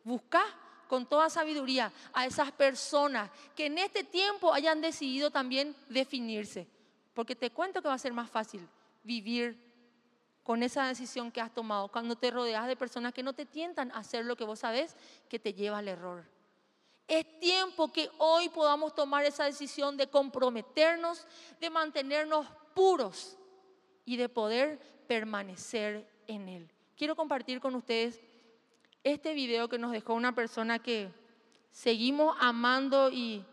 Busca 0.03 0.43
con 0.89 1.07
toda 1.07 1.31
sabiduría 1.31 1.93
a 2.13 2.27
esas 2.27 2.53
personas 2.53 3.31
que 3.57 3.67
en 3.67 3.79
este 3.79 4.05
tiempo 4.05 4.53
hayan 4.53 4.81
decidido 4.81 5.31
también 5.31 5.75
definirse. 5.89 6.67
Porque 7.15 7.37
te 7.37 7.51
cuento 7.51 7.83
que 7.83 7.89
va 7.89 7.95
a 7.95 7.99
ser 7.99 8.13
más 8.13 8.31
fácil 8.31 8.67
vivir 9.03 9.59
con 10.43 10.63
esa 10.63 10.87
decisión 10.87 11.31
que 11.31 11.41
has 11.41 11.55
tomado, 11.55 11.89
cuando 11.89 12.17
te 12.17 12.31
rodeas 12.31 12.67
de 12.67 12.77
personas 12.77 13.13
que 13.13 13.23
no 13.23 13.33
te 13.33 13.47
tientan 13.47 13.93
a 13.93 13.99
hacer 13.99 14.25
lo 14.25 14.37
que 14.37 14.45
vos 14.45 14.59
sabes 14.59 14.97
que 15.29 15.39
te 15.39 15.55
lleva 15.55 15.79
al 15.79 15.89
error. 15.89 16.25
Es 17.07 17.39
tiempo 17.39 17.93
que 17.93 18.11
hoy 18.19 18.49
podamos 18.49 18.95
tomar 18.95 19.25
esa 19.25 19.45
decisión 19.45 19.97
de 19.97 20.09
comprometernos, 20.09 21.27
de 21.61 21.71
mantenernos 21.71 22.47
puros 22.75 23.37
y 24.05 24.17
de 24.17 24.29
poder 24.29 24.79
permanecer 25.07 26.09
en 26.27 26.49
Él. 26.49 26.71
Quiero 26.97 27.15
compartir 27.15 27.61
con 27.61 27.75
ustedes 27.75 28.21
este 29.05 29.35
video 29.35 29.69
que 29.69 29.79
nos 29.79 29.93
dejó 29.93 30.15
una 30.15 30.35
persona 30.35 30.79
que 30.79 31.09
seguimos 31.71 32.37
amando 32.41 33.11
y 33.11 33.45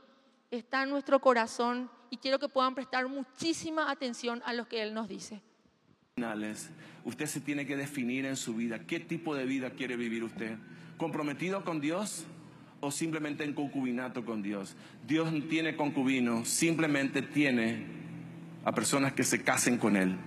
está 0.52 0.84
en 0.84 0.90
nuestro 0.90 1.20
corazón 1.20 1.90
y 2.10 2.18
quiero 2.18 2.40
que 2.40 2.50
puedan 2.50 2.76
prestar 2.76 3.08
muchísima 3.08 3.90
atención 3.90 4.42
a 4.46 4.54
lo 4.54 4.68
que 4.68 4.82
Él 4.82 4.94
nos 4.94 5.08
dice. 5.08 5.42
Usted 7.06 7.26
se 7.28 7.40
tiene 7.40 7.66
que 7.66 7.78
definir 7.78 8.26
en 8.26 8.36
su 8.36 8.54
vida 8.56 8.86
qué 8.86 9.00
tipo 9.00 9.36
de 9.36 9.46
vida 9.46 9.72
quiere 9.72 9.96
vivir 9.96 10.24
usted. 10.24 10.58
¿Comprometido 10.98 11.64
con 11.64 11.80
Dios 11.80 12.26
o 12.82 12.92
simplemente 12.92 13.44
en 13.46 13.54
concubinato 13.54 14.26
con 14.26 14.42
Dios? 14.42 14.76
Dios 15.08 15.32
no 15.32 15.44
tiene 15.46 15.78
concubino, 15.78 16.44
simplemente 16.46 17.22
tiene 17.22 17.86
a 18.66 18.74
personas 18.74 19.14
que 19.14 19.24
se 19.24 19.44
casen 19.44 19.78
con 19.78 19.96
Él. 19.96 20.18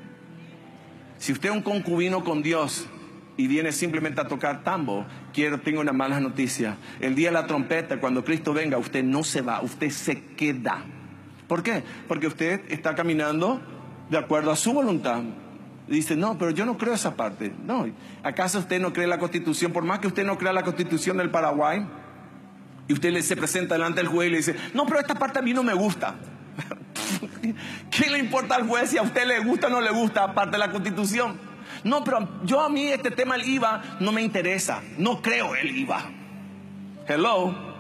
Si 1.19 1.33
usted 1.33 1.51
es 1.51 1.55
un 1.55 1.63
concubino 1.63 2.25
con 2.25 2.43
Dios 2.43 2.89
y 3.37 3.47
viene 3.47 3.73
simplemente 3.73 4.21
a 4.21 4.29
tocar 4.29 4.63
tambo, 4.63 5.07
quiero, 5.33 5.61
tengo 5.61 5.81
una 5.81 5.93
mala 5.93 6.21
noticia. 6.21 6.77
El 7.01 7.15
día 7.15 7.29
de 7.29 7.35
la 7.35 7.47
trompeta, 7.47 7.99
cuando 7.99 8.25
Cristo 8.25 8.53
venga, 8.53 8.79
usted 8.79 9.03
no 9.03 9.25
se 9.25 9.41
va, 9.41 9.63
usted 9.63 9.91
se 9.91 10.23
queda. 10.37 10.85
¿Por 11.49 11.63
qué? 11.63 11.83
Porque 12.09 12.27
usted 12.27 12.63
está 12.69 12.95
caminando 12.95 13.61
de 14.11 14.19
acuerdo 14.19 14.51
a 14.51 14.57
su 14.57 14.73
voluntad 14.73 15.23
dice, 15.89 16.17
no, 16.17 16.39
pero 16.39 16.51
yo 16.51 16.65
no 16.65 16.79
creo 16.79 16.95
esa 16.95 17.17
parte. 17.17 17.53
No, 17.65 17.87
¿acaso 18.23 18.59
usted 18.59 18.81
no 18.81 18.93
cree 18.93 19.07
la 19.07 19.19
constitución? 19.19 19.73
Por 19.73 19.85
más 19.85 19.99
que 19.99 20.07
usted 20.07 20.25
no 20.25 20.39
crea 20.39 20.53
la 20.53 20.63
constitución 20.63 21.17
del 21.17 21.31
Paraguay, 21.31 21.87
y 22.89 22.93
usted 22.93 23.21
se 23.21 23.37
presenta 23.37 23.75
delante 23.75 24.01
del 24.01 24.09
juez 24.09 24.29
y 24.29 24.31
le 24.31 24.37
dice, 24.39 24.57
no, 24.75 24.87
pero 24.87 25.01
esta 25.01 25.15
parte 25.15 25.39
a 25.39 25.43
mí 25.43 25.53
no 25.53 25.63
me 25.63 25.75
gusta. 25.75 26.15
¿Qué 27.91 28.11
le 28.11 28.19
importa 28.19 28.57
al 28.57 28.67
juez 28.67 28.91
si 28.91 28.99
a 28.99 29.03
usted 29.03 29.27
le 29.27 29.41
gusta 29.41 29.69
o 29.69 29.71
no 29.71 29.81
le 29.81 29.91
gusta 29.91 30.35
parte 30.35 30.53
de 30.53 30.59
la 30.59 30.71
constitución? 30.71 31.39
No, 31.85 32.05
pero 32.05 32.29
yo 32.45 32.61
a 32.61 32.69
mí 32.69 32.89
este 32.89 33.11
tema 33.11 33.37
del 33.37 33.49
IVA 33.49 33.83
no 34.01 34.13
me 34.13 34.23
interesa. 34.23 34.83
No 34.99 35.21
creo 35.21 35.55
el 35.55 35.77
IVA. 35.77 36.03
Hello. 37.07 37.73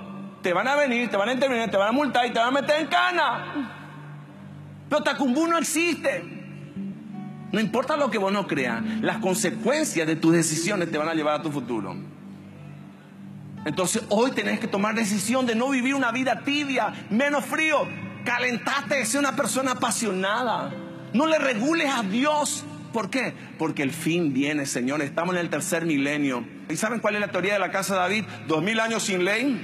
Te 0.43 0.53
van 0.53 0.67
a 0.67 0.75
venir, 0.75 1.09
te 1.09 1.17
van 1.17 1.29
a 1.29 1.33
intervenir, 1.33 1.71
te 1.71 1.77
van 1.77 1.89
a 1.89 1.93
multar 1.93 2.27
y 2.27 2.33
te 2.33 2.39
van 2.39 2.49
a 2.49 2.61
meter 2.61 2.81
en 2.81 2.87
cana. 2.89 3.79
Pero 4.89 5.03
Tacumbú 5.03 5.47
no 5.47 5.57
existe. 5.57 6.43
No 7.53 7.61
importa 7.61 7.97
lo 7.97 8.11
que 8.11 8.19
vos 8.19 8.33
no 8.33 8.47
creas, 8.47 8.83
las 9.03 9.19
consecuencias 9.19 10.07
de 10.07 10.17
tus 10.17 10.33
decisiones 10.33 10.91
te 10.91 10.97
van 10.97 11.09
a 11.09 11.15
llevar 11.15 11.39
a 11.39 11.43
tu 11.43 11.53
futuro. 11.53 11.95
Entonces 13.65 14.03
hoy 14.09 14.33
tenés 14.33 14.59
que 14.59 14.67
tomar 14.67 14.95
decisión 14.95 15.47
de 15.47 15.55
no 15.55 15.69
vivir 15.69 15.95
una 15.95 16.11
vida 16.11 16.41
tibia, 16.45 16.93
menos 17.11 17.45
frío. 17.45 17.87
Calentate 18.25 18.97
de 18.97 19.07
ser 19.07 19.21
una 19.21 19.37
persona 19.37 19.73
apasionada. 19.73 20.73
No 21.13 21.27
le 21.27 21.39
regules 21.39 21.93
a 21.93 22.03
Dios. 22.03 22.65
¿Por 22.93 23.11
qué? 23.11 23.33
Porque 23.59 23.83
el 23.83 23.91
fin 23.91 24.33
viene, 24.33 24.67
Señor. 24.67 25.03
Estamos 25.03 25.35
en 25.35 25.41
el 25.41 25.51
tercer 25.51 25.87
milenio. 25.87 26.45
¿Y 26.69 26.77
saben 26.77 27.01
cuál 27.01 27.15
es 27.15 27.21
la 27.21 27.29
teoría 27.29 27.55
de 27.55 27.59
la 27.59 27.71
casa 27.71 27.95
de 27.95 28.01
David? 28.01 28.25
Dos 28.47 28.63
mil 28.63 28.79
años 28.81 29.03
sin 29.05 29.25
ley, 29.25 29.59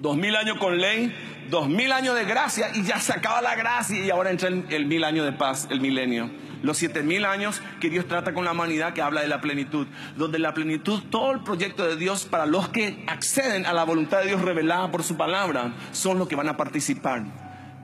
dos 0.00 0.16
mil 0.16 0.36
años 0.36 0.58
con 0.58 0.78
ley, 0.78 1.14
dos 1.50 1.68
mil 1.68 1.92
años 1.92 2.14
de 2.14 2.24
gracia 2.24 2.70
y 2.74 2.82
ya 2.82 3.00
se 3.00 3.12
acaba 3.12 3.40
la 3.40 3.54
gracia 3.54 4.04
y 4.04 4.10
ahora 4.10 4.30
entra 4.30 4.48
el 4.48 4.86
mil 4.86 5.04
años 5.04 5.24
de 5.24 5.32
paz, 5.32 5.68
el 5.70 5.80
milenio 5.80 6.30
los 6.62 6.78
siete 6.78 7.02
mil 7.02 7.24
años 7.24 7.62
que 7.80 7.90
Dios 7.90 8.06
trata 8.06 8.34
con 8.34 8.44
la 8.44 8.52
humanidad, 8.52 8.92
que 8.92 9.02
habla 9.02 9.22
de 9.22 9.28
la 9.28 9.40
plenitud, 9.40 9.86
donde 10.16 10.38
la 10.38 10.54
plenitud, 10.54 11.02
todo 11.10 11.32
el 11.32 11.40
proyecto 11.40 11.86
de 11.86 11.96
Dios 11.96 12.24
para 12.24 12.46
los 12.46 12.68
que 12.68 13.04
acceden 13.06 13.66
a 13.66 13.72
la 13.72 13.84
voluntad 13.84 14.20
de 14.20 14.26
Dios 14.26 14.42
revelada 14.42 14.90
por 14.90 15.02
su 15.02 15.16
palabra, 15.16 15.74
son 15.92 16.18
los 16.18 16.28
que 16.28 16.36
van 16.36 16.48
a 16.48 16.56
participar. 16.56 17.24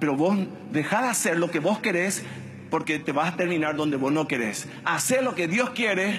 Pero 0.01 0.17
vos 0.17 0.37
dejá 0.73 1.03
de 1.03 1.09
hacer 1.09 1.39
lo 1.39 1.51
que 1.51 1.61
vos 1.61 1.79
querés 1.79 2.25
porque 2.73 2.99
te 2.99 3.13
vas 3.13 3.35
a 3.35 3.37
terminar 3.37 3.77
donde 3.77 3.99
vos 3.99 4.11
no 4.11 4.27
querés. 4.27 4.67
Hacer 4.87 5.23
lo 5.23 5.35
que 5.35 5.47
Dios 5.47 5.69
quiere 5.71 6.19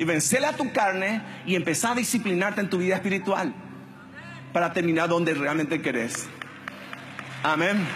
y 0.00 0.04
vencerle 0.04 0.48
a 0.48 0.56
tu 0.56 0.72
carne 0.72 1.22
y 1.46 1.54
empezar 1.54 1.92
a 1.92 1.94
disciplinarte 1.94 2.60
en 2.60 2.68
tu 2.68 2.78
vida 2.78 2.96
espiritual 2.96 3.54
para 4.52 4.72
terminar 4.72 5.08
donde 5.08 5.32
realmente 5.32 5.80
querés. 5.80 6.26
Amén. 7.44 7.86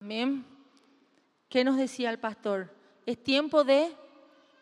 Amén. 0.00 0.44
¿Qué 1.48 1.64
nos 1.64 1.76
decía 1.76 2.10
el 2.10 2.20
pastor? 2.20 2.72
Es 3.04 3.20
tiempo 3.20 3.64
de 3.64 3.90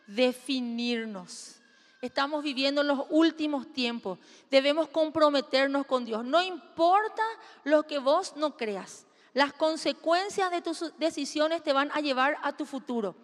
definirnos. 0.07 1.57
Estamos 2.01 2.43
viviendo 2.43 2.81
en 2.81 2.87
los 2.87 3.01
últimos 3.11 3.71
tiempos. 3.75 4.19
Debemos 4.51 4.89
comprometernos 4.89 5.85
con 5.85 6.07
Dios. 6.07 6.25
No 6.25 6.43
importa 6.43 7.23
lo 7.63 7.83
que 7.83 7.99
vos 7.99 8.39
no 8.39 8.57
creas. 8.57 9.06
Las 9.37 9.53
consecuencias 9.53 10.51
de 10.51 10.63
tus 10.63 10.97
decisiones 10.97 11.63
te 11.63 11.75
van 11.75 11.91
a 11.93 12.01
llevar 12.01 12.39
a 12.43 12.57
tu 12.57 12.65
futuro. 12.65 13.15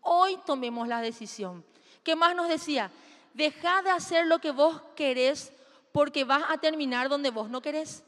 Hoy 0.00 0.38
tomemos 0.46 0.88
la 0.88 1.02
decisión. 1.02 1.62
¿Qué 2.02 2.16
más 2.16 2.34
nos 2.34 2.48
decía? 2.48 2.90
Deja 3.34 3.82
de 3.82 3.90
hacer 3.90 4.26
lo 4.26 4.38
que 4.38 4.52
vos 4.52 4.80
querés 4.96 5.52
porque 5.92 6.24
vas 6.24 6.44
a 6.48 6.56
terminar 6.56 7.10
donde 7.10 7.28
vos 7.28 7.50
no 7.50 7.60
querés. 7.60 8.02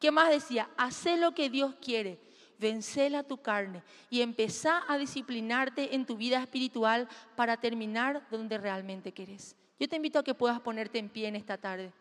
¿Qué 0.00 0.10
más 0.10 0.30
decía? 0.30 0.68
Haz 0.76 1.04
lo 1.16 1.32
que 1.32 1.48
Dios 1.48 1.76
quiere. 1.80 2.18
Vencela 2.58 3.22
tu 3.22 3.36
carne 3.36 3.84
y 4.10 4.22
empezá 4.22 4.82
a 4.88 4.98
disciplinarte 4.98 5.94
en 5.94 6.04
tu 6.04 6.16
vida 6.16 6.40
espiritual 6.40 7.08
para 7.36 7.56
terminar 7.56 8.26
donde 8.32 8.58
realmente 8.58 9.12
querés. 9.12 9.54
Yo 9.78 9.88
te 9.88 9.94
invito 9.94 10.18
a 10.18 10.24
que 10.24 10.34
puedas 10.34 10.58
ponerte 10.58 10.98
en 10.98 11.08
pie 11.08 11.28
en 11.28 11.36
esta 11.36 11.56
tarde. 11.56 11.92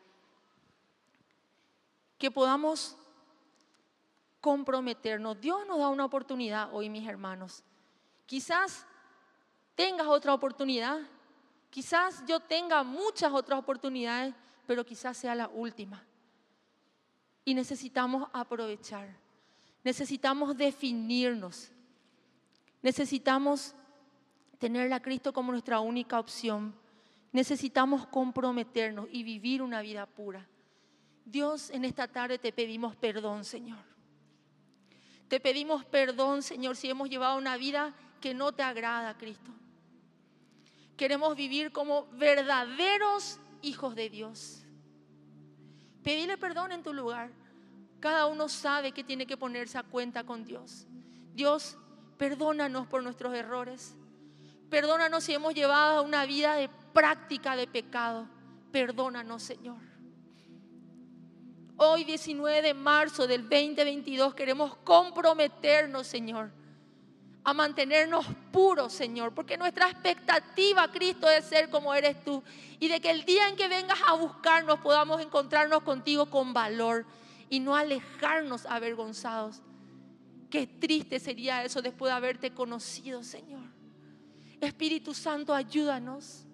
Que 2.18 2.32
podamos 2.32 2.98
comprometernos. 4.42 5.40
Dios 5.40 5.66
nos 5.68 5.80
da 5.80 5.90
una 5.90 6.06
oportunidad 6.06 6.74
hoy, 6.74 6.90
mis 6.90 7.08
hermanos. 7.08 7.64
Quizás 8.26 8.86
tengas 9.76 10.08
otra 10.08 10.34
oportunidad. 10.34 11.00
Quizás 11.70 12.24
yo 12.26 12.40
tenga 12.40 12.84
muchas 12.84 13.32
otras 13.32 13.60
oportunidades, 13.60 14.34
pero 14.66 14.86
quizás 14.86 15.18
sea 15.18 15.36
la 15.36 15.48
última. 15.48 16.04
Y 17.46 17.54
necesitamos 17.54 18.30
aprovechar. 18.34 19.16
Necesitamos 19.84 20.56
definirnos. 20.58 21.72
Necesitamos 22.82 23.76
tener 24.58 24.92
a 24.94 25.02
Cristo 25.02 25.34
como 25.34 25.52
nuestra 25.52 25.80
única 25.80 26.20
opción. 26.20 26.74
Necesitamos 27.32 28.08
comprometernos 28.08 29.08
y 29.12 29.24
vivir 29.24 29.62
una 29.62 29.82
vida 29.82 30.06
pura. 30.06 30.48
Dios, 31.26 31.70
en 31.70 31.86
esta 31.86 32.08
tarde 32.08 32.40
te 32.40 32.52
pedimos 32.52 32.96
perdón, 32.96 33.46
Señor. 33.46 33.80
Te 35.30 35.40
pedimos 35.40 35.86
perdón, 35.86 36.42
Señor, 36.42 36.76
si 36.76 36.90
hemos 36.90 37.10
llevado 37.10 37.38
una 37.38 37.56
vida 37.56 37.94
que 38.20 38.34
no 38.34 38.52
te 38.52 38.64
agrada, 38.64 39.18
Cristo. 39.18 39.52
Queremos 40.98 41.36
vivir 41.36 41.72
como 41.72 42.08
verdaderos 42.14 43.40
hijos 43.62 43.96
de 43.96 44.10
Dios. 44.10 44.64
Pedile 46.04 46.38
perdón 46.38 46.72
en 46.72 46.84
tu 46.84 46.94
lugar. 46.94 47.30
Cada 48.00 48.26
uno 48.26 48.50
sabe 48.50 48.92
que 48.92 49.04
tiene 49.04 49.28
que 49.28 49.38
ponerse 49.38 49.78
a 49.78 49.84
cuenta 49.84 50.24
con 50.24 50.46
Dios. 50.46 50.88
Dios, 51.34 51.78
perdónanos 52.18 52.88
por 52.88 53.04
nuestros 53.04 53.34
errores. 53.34 53.96
Perdónanos 54.70 55.24
si 55.24 55.34
hemos 55.34 55.54
llevado 55.54 56.04
una 56.04 56.26
vida 56.26 56.56
de 56.56 56.70
práctica 56.94 57.56
de 57.56 57.68
pecado. 57.68 58.28
Perdónanos, 58.72 59.44
Señor. 59.44 59.89
Hoy, 61.82 62.04
19 62.04 62.62
de 62.62 62.74
marzo 62.74 63.26
del 63.26 63.44
2022, 63.44 64.36
queremos 64.36 64.76
comprometernos, 64.84 66.08
Señor, 66.08 66.52
a 67.42 67.54
mantenernos 67.54 68.26
puros, 68.52 68.92
Señor, 68.92 69.34
porque 69.34 69.58
nuestra 69.58 69.90
expectativa, 69.90 70.92
Cristo, 70.92 71.30
es 71.30 71.46
ser 71.46 71.70
como 71.70 71.94
eres 71.94 72.22
tú 72.26 72.44
y 72.82 72.90
de 72.90 73.00
que 73.00 73.10
el 73.10 73.24
día 73.24 73.48
en 73.48 73.56
que 73.56 73.70
vengas 73.70 73.98
a 74.06 74.16
buscarnos 74.16 74.80
podamos 74.82 75.22
encontrarnos 75.22 75.84
contigo 75.84 76.26
con 76.30 76.52
valor 76.52 77.06
y 77.50 77.62
no 77.62 77.78
alejarnos 77.78 78.66
avergonzados. 78.66 79.62
Qué 80.50 80.68
triste 80.68 81.18
sería 81.18 81.64
eso 81.64 81.82
después 81.82 82.12
de 82.12 82.18
haberte 82.18 82.54
conocido, 82.54 83.24
Señor. 83.24 83.64
Espíritu 84.60 85.14
Santo, 85.14 85.54
ayúdanos, 85.54 86.46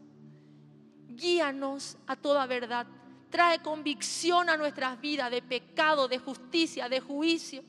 guíanos 1.07 1.97
a 2.05 2.15
toda 2.15 2.45
verdad, 2.45 2.85
trae 3.29 3.59
convicción 3.59 4.49
a 4.49 4.57
nuestras 4.57 4.99
vidas 4.99 5.31
de 5.31 5.41
pecado, 5.41 6.07
de 6.07 6.19
justicia, 6.19 6.89
de 6.89 6.99
juicio. 6.99 7.63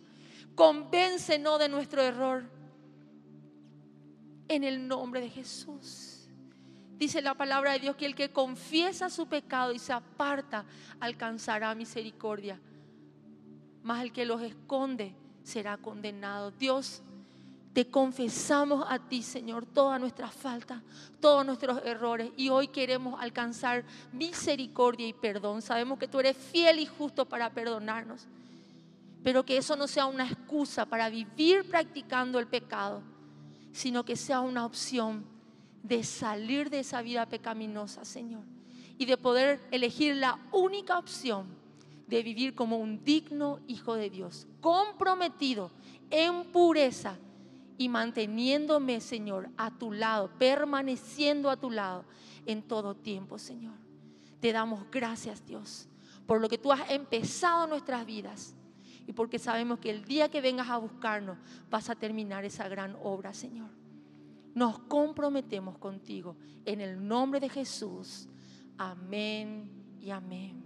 Convéncenos 0.54 1.58
de 1.58 1.68
nuestro 1.68 2.02
error 2.02 2.44
en 4.48 4.64
el 4.64 4.86
nombre 4.86 5.20
de 5.20 5.30
Jesús. 5.30 6.28
Dice 6.98 7.20
la 7.20 7.34
palabra 7.34 7.72
de 7.72 7.80
Dios 7.80 7.96
que 7.96 8.06
el 8.06 8.14
que 8.14 8.30
confiesa 8.30 9.10
su 9.10 9.26
pecado 9.26 9.72
y 9.72 9.78
se 9.78 9.92
aparta 9.92 10.64
alcanzará 10.98 11.74
misericordia, 11.74 12.58
mas 13.82 14.02
el 14.02 14.12
que 14.12 14.24
los 14.24 14.40
esconde 14.40 15.14
será 15.42 15.76
condenado. 15.76 16.50
Dios, 16.52 17.02
te 17.76 17.90
confesamos 17.90 18.86
a 18.88 18.98
ti, 18.98 19.20
Señor, 19.20 19.66
todas 19.66 20.00
nuestras 20.00 20.32
faltas, 20.32 20.80
todos 21.20 21.44
nuestros 21.44 21.84
errores 21.84 22.30
y 22.34 22.48
hoy 22.48 22.68
queremos 22.68 23.20
alcanzar 23.20 23.84
misericordia 24.14 25.06
y 25.06 25.12
perdón. 25.12 25.60
Sabemos 25.60 25.98
que 25.98 26.08
tú 26.08 26.18
eres 26.18 26.38
fiel 26.38 26.78
y 26.78 26.86
justo 26.86 27.26
para 27.26 27.50
perdonarnos, 27.50 28.28
pero 29.22 29.44
que 29.44 29.58
eso 29.58 29.76
no 29.76 29.86
sea 29.88 30.06
una 30.06 30.24
excusa 30.26 30.86
para 30.86 31.10
vivir 31.10 31.68
practicando 31.68 32.38
el 32.38 32.46
pecado 32.46 33.02
sino 33.72 34.06
que 34.06 34.16
sea 34.16 34.40
una 34.40 34.64
opción 34.64 35.26
de 35.82 36.02
salir 36.02 36.70
de 36.70 36.80
esa 36.80 37.02
vida 37.02 37.26
pecaminosa, 37.26 38.06
Señor, 38.06 38.44
y 38.96 39.04
de 39.04 39.18
poder 39.18 39.60
elegir 39.70 40.16
la 40.16 40.38
única 40.50 40.98
opción 40.98 41.46
de 42.06 42.22
vivir 42.22 42.54
como 42.54 42.78
un 42.78 43.04
digno 43.04 43.60
hijo 43.66 43.96
de 43.96 44.08
Dios, 44.08 44.46
comprometido 44.62 45.70
en 46.08 46.44
pureza 46.44 47.18
y 47.78 47.88
manteniéndome, 47.88 49.00
Señor, 49.00 49.50
a 49.56 49.70
tu 49.70 49.92
lado, 49.92 50.30
permaneciendo 50.38 51.50
a 51.50 51.56
tu 51.56 51.70
lado 51.70 52.04
en 52.46 52.62
todo 52.62 52.94
tiempo, 52.94 53.38
Señor. 53.38 53.74
Te 54.40 54.52
damos 54.52 54.90
gracias, 54.90 55.44
Dios, 55.44 55.88
por 56.26 56.40
lo 56.40 56.48
que 56.48 56.58
tú 56.58 56.72
has 56.72 56.90
empezado 56.90 57.64
en 57.64 57.70
nuestras 57.70 58.06
vidas 58.06 58.54
y 59.06 59.12
porque 59.12 59.38
sabemos 59.38 59.78
que 59.78 59.90
el 59.90 60.04
día 60.04 60.28
que 60.28 60.40
vengas 60.40 60.68
a 60.68 60.78
buscarnos 60.78 61.38
vas 61.70 61.90
a 61.90 61.94
terminar 61.94 62.44
esa 62.44 62.68
gran 62.68 62.96
obra, 63.02 63.32
Señor. 63.32 63.70
Nos 64.54 64.78
comprometemos 64.80 65.78
contigo 65.78 66.36
en 66.64 66.80
el 66.80 67.06
nombre 67.06 67.40
de 67.40 67.48
Jesús. 67.48 68.28
Amén 68.78 69.70
y 70.00 70.10
amén. 70.10 70.65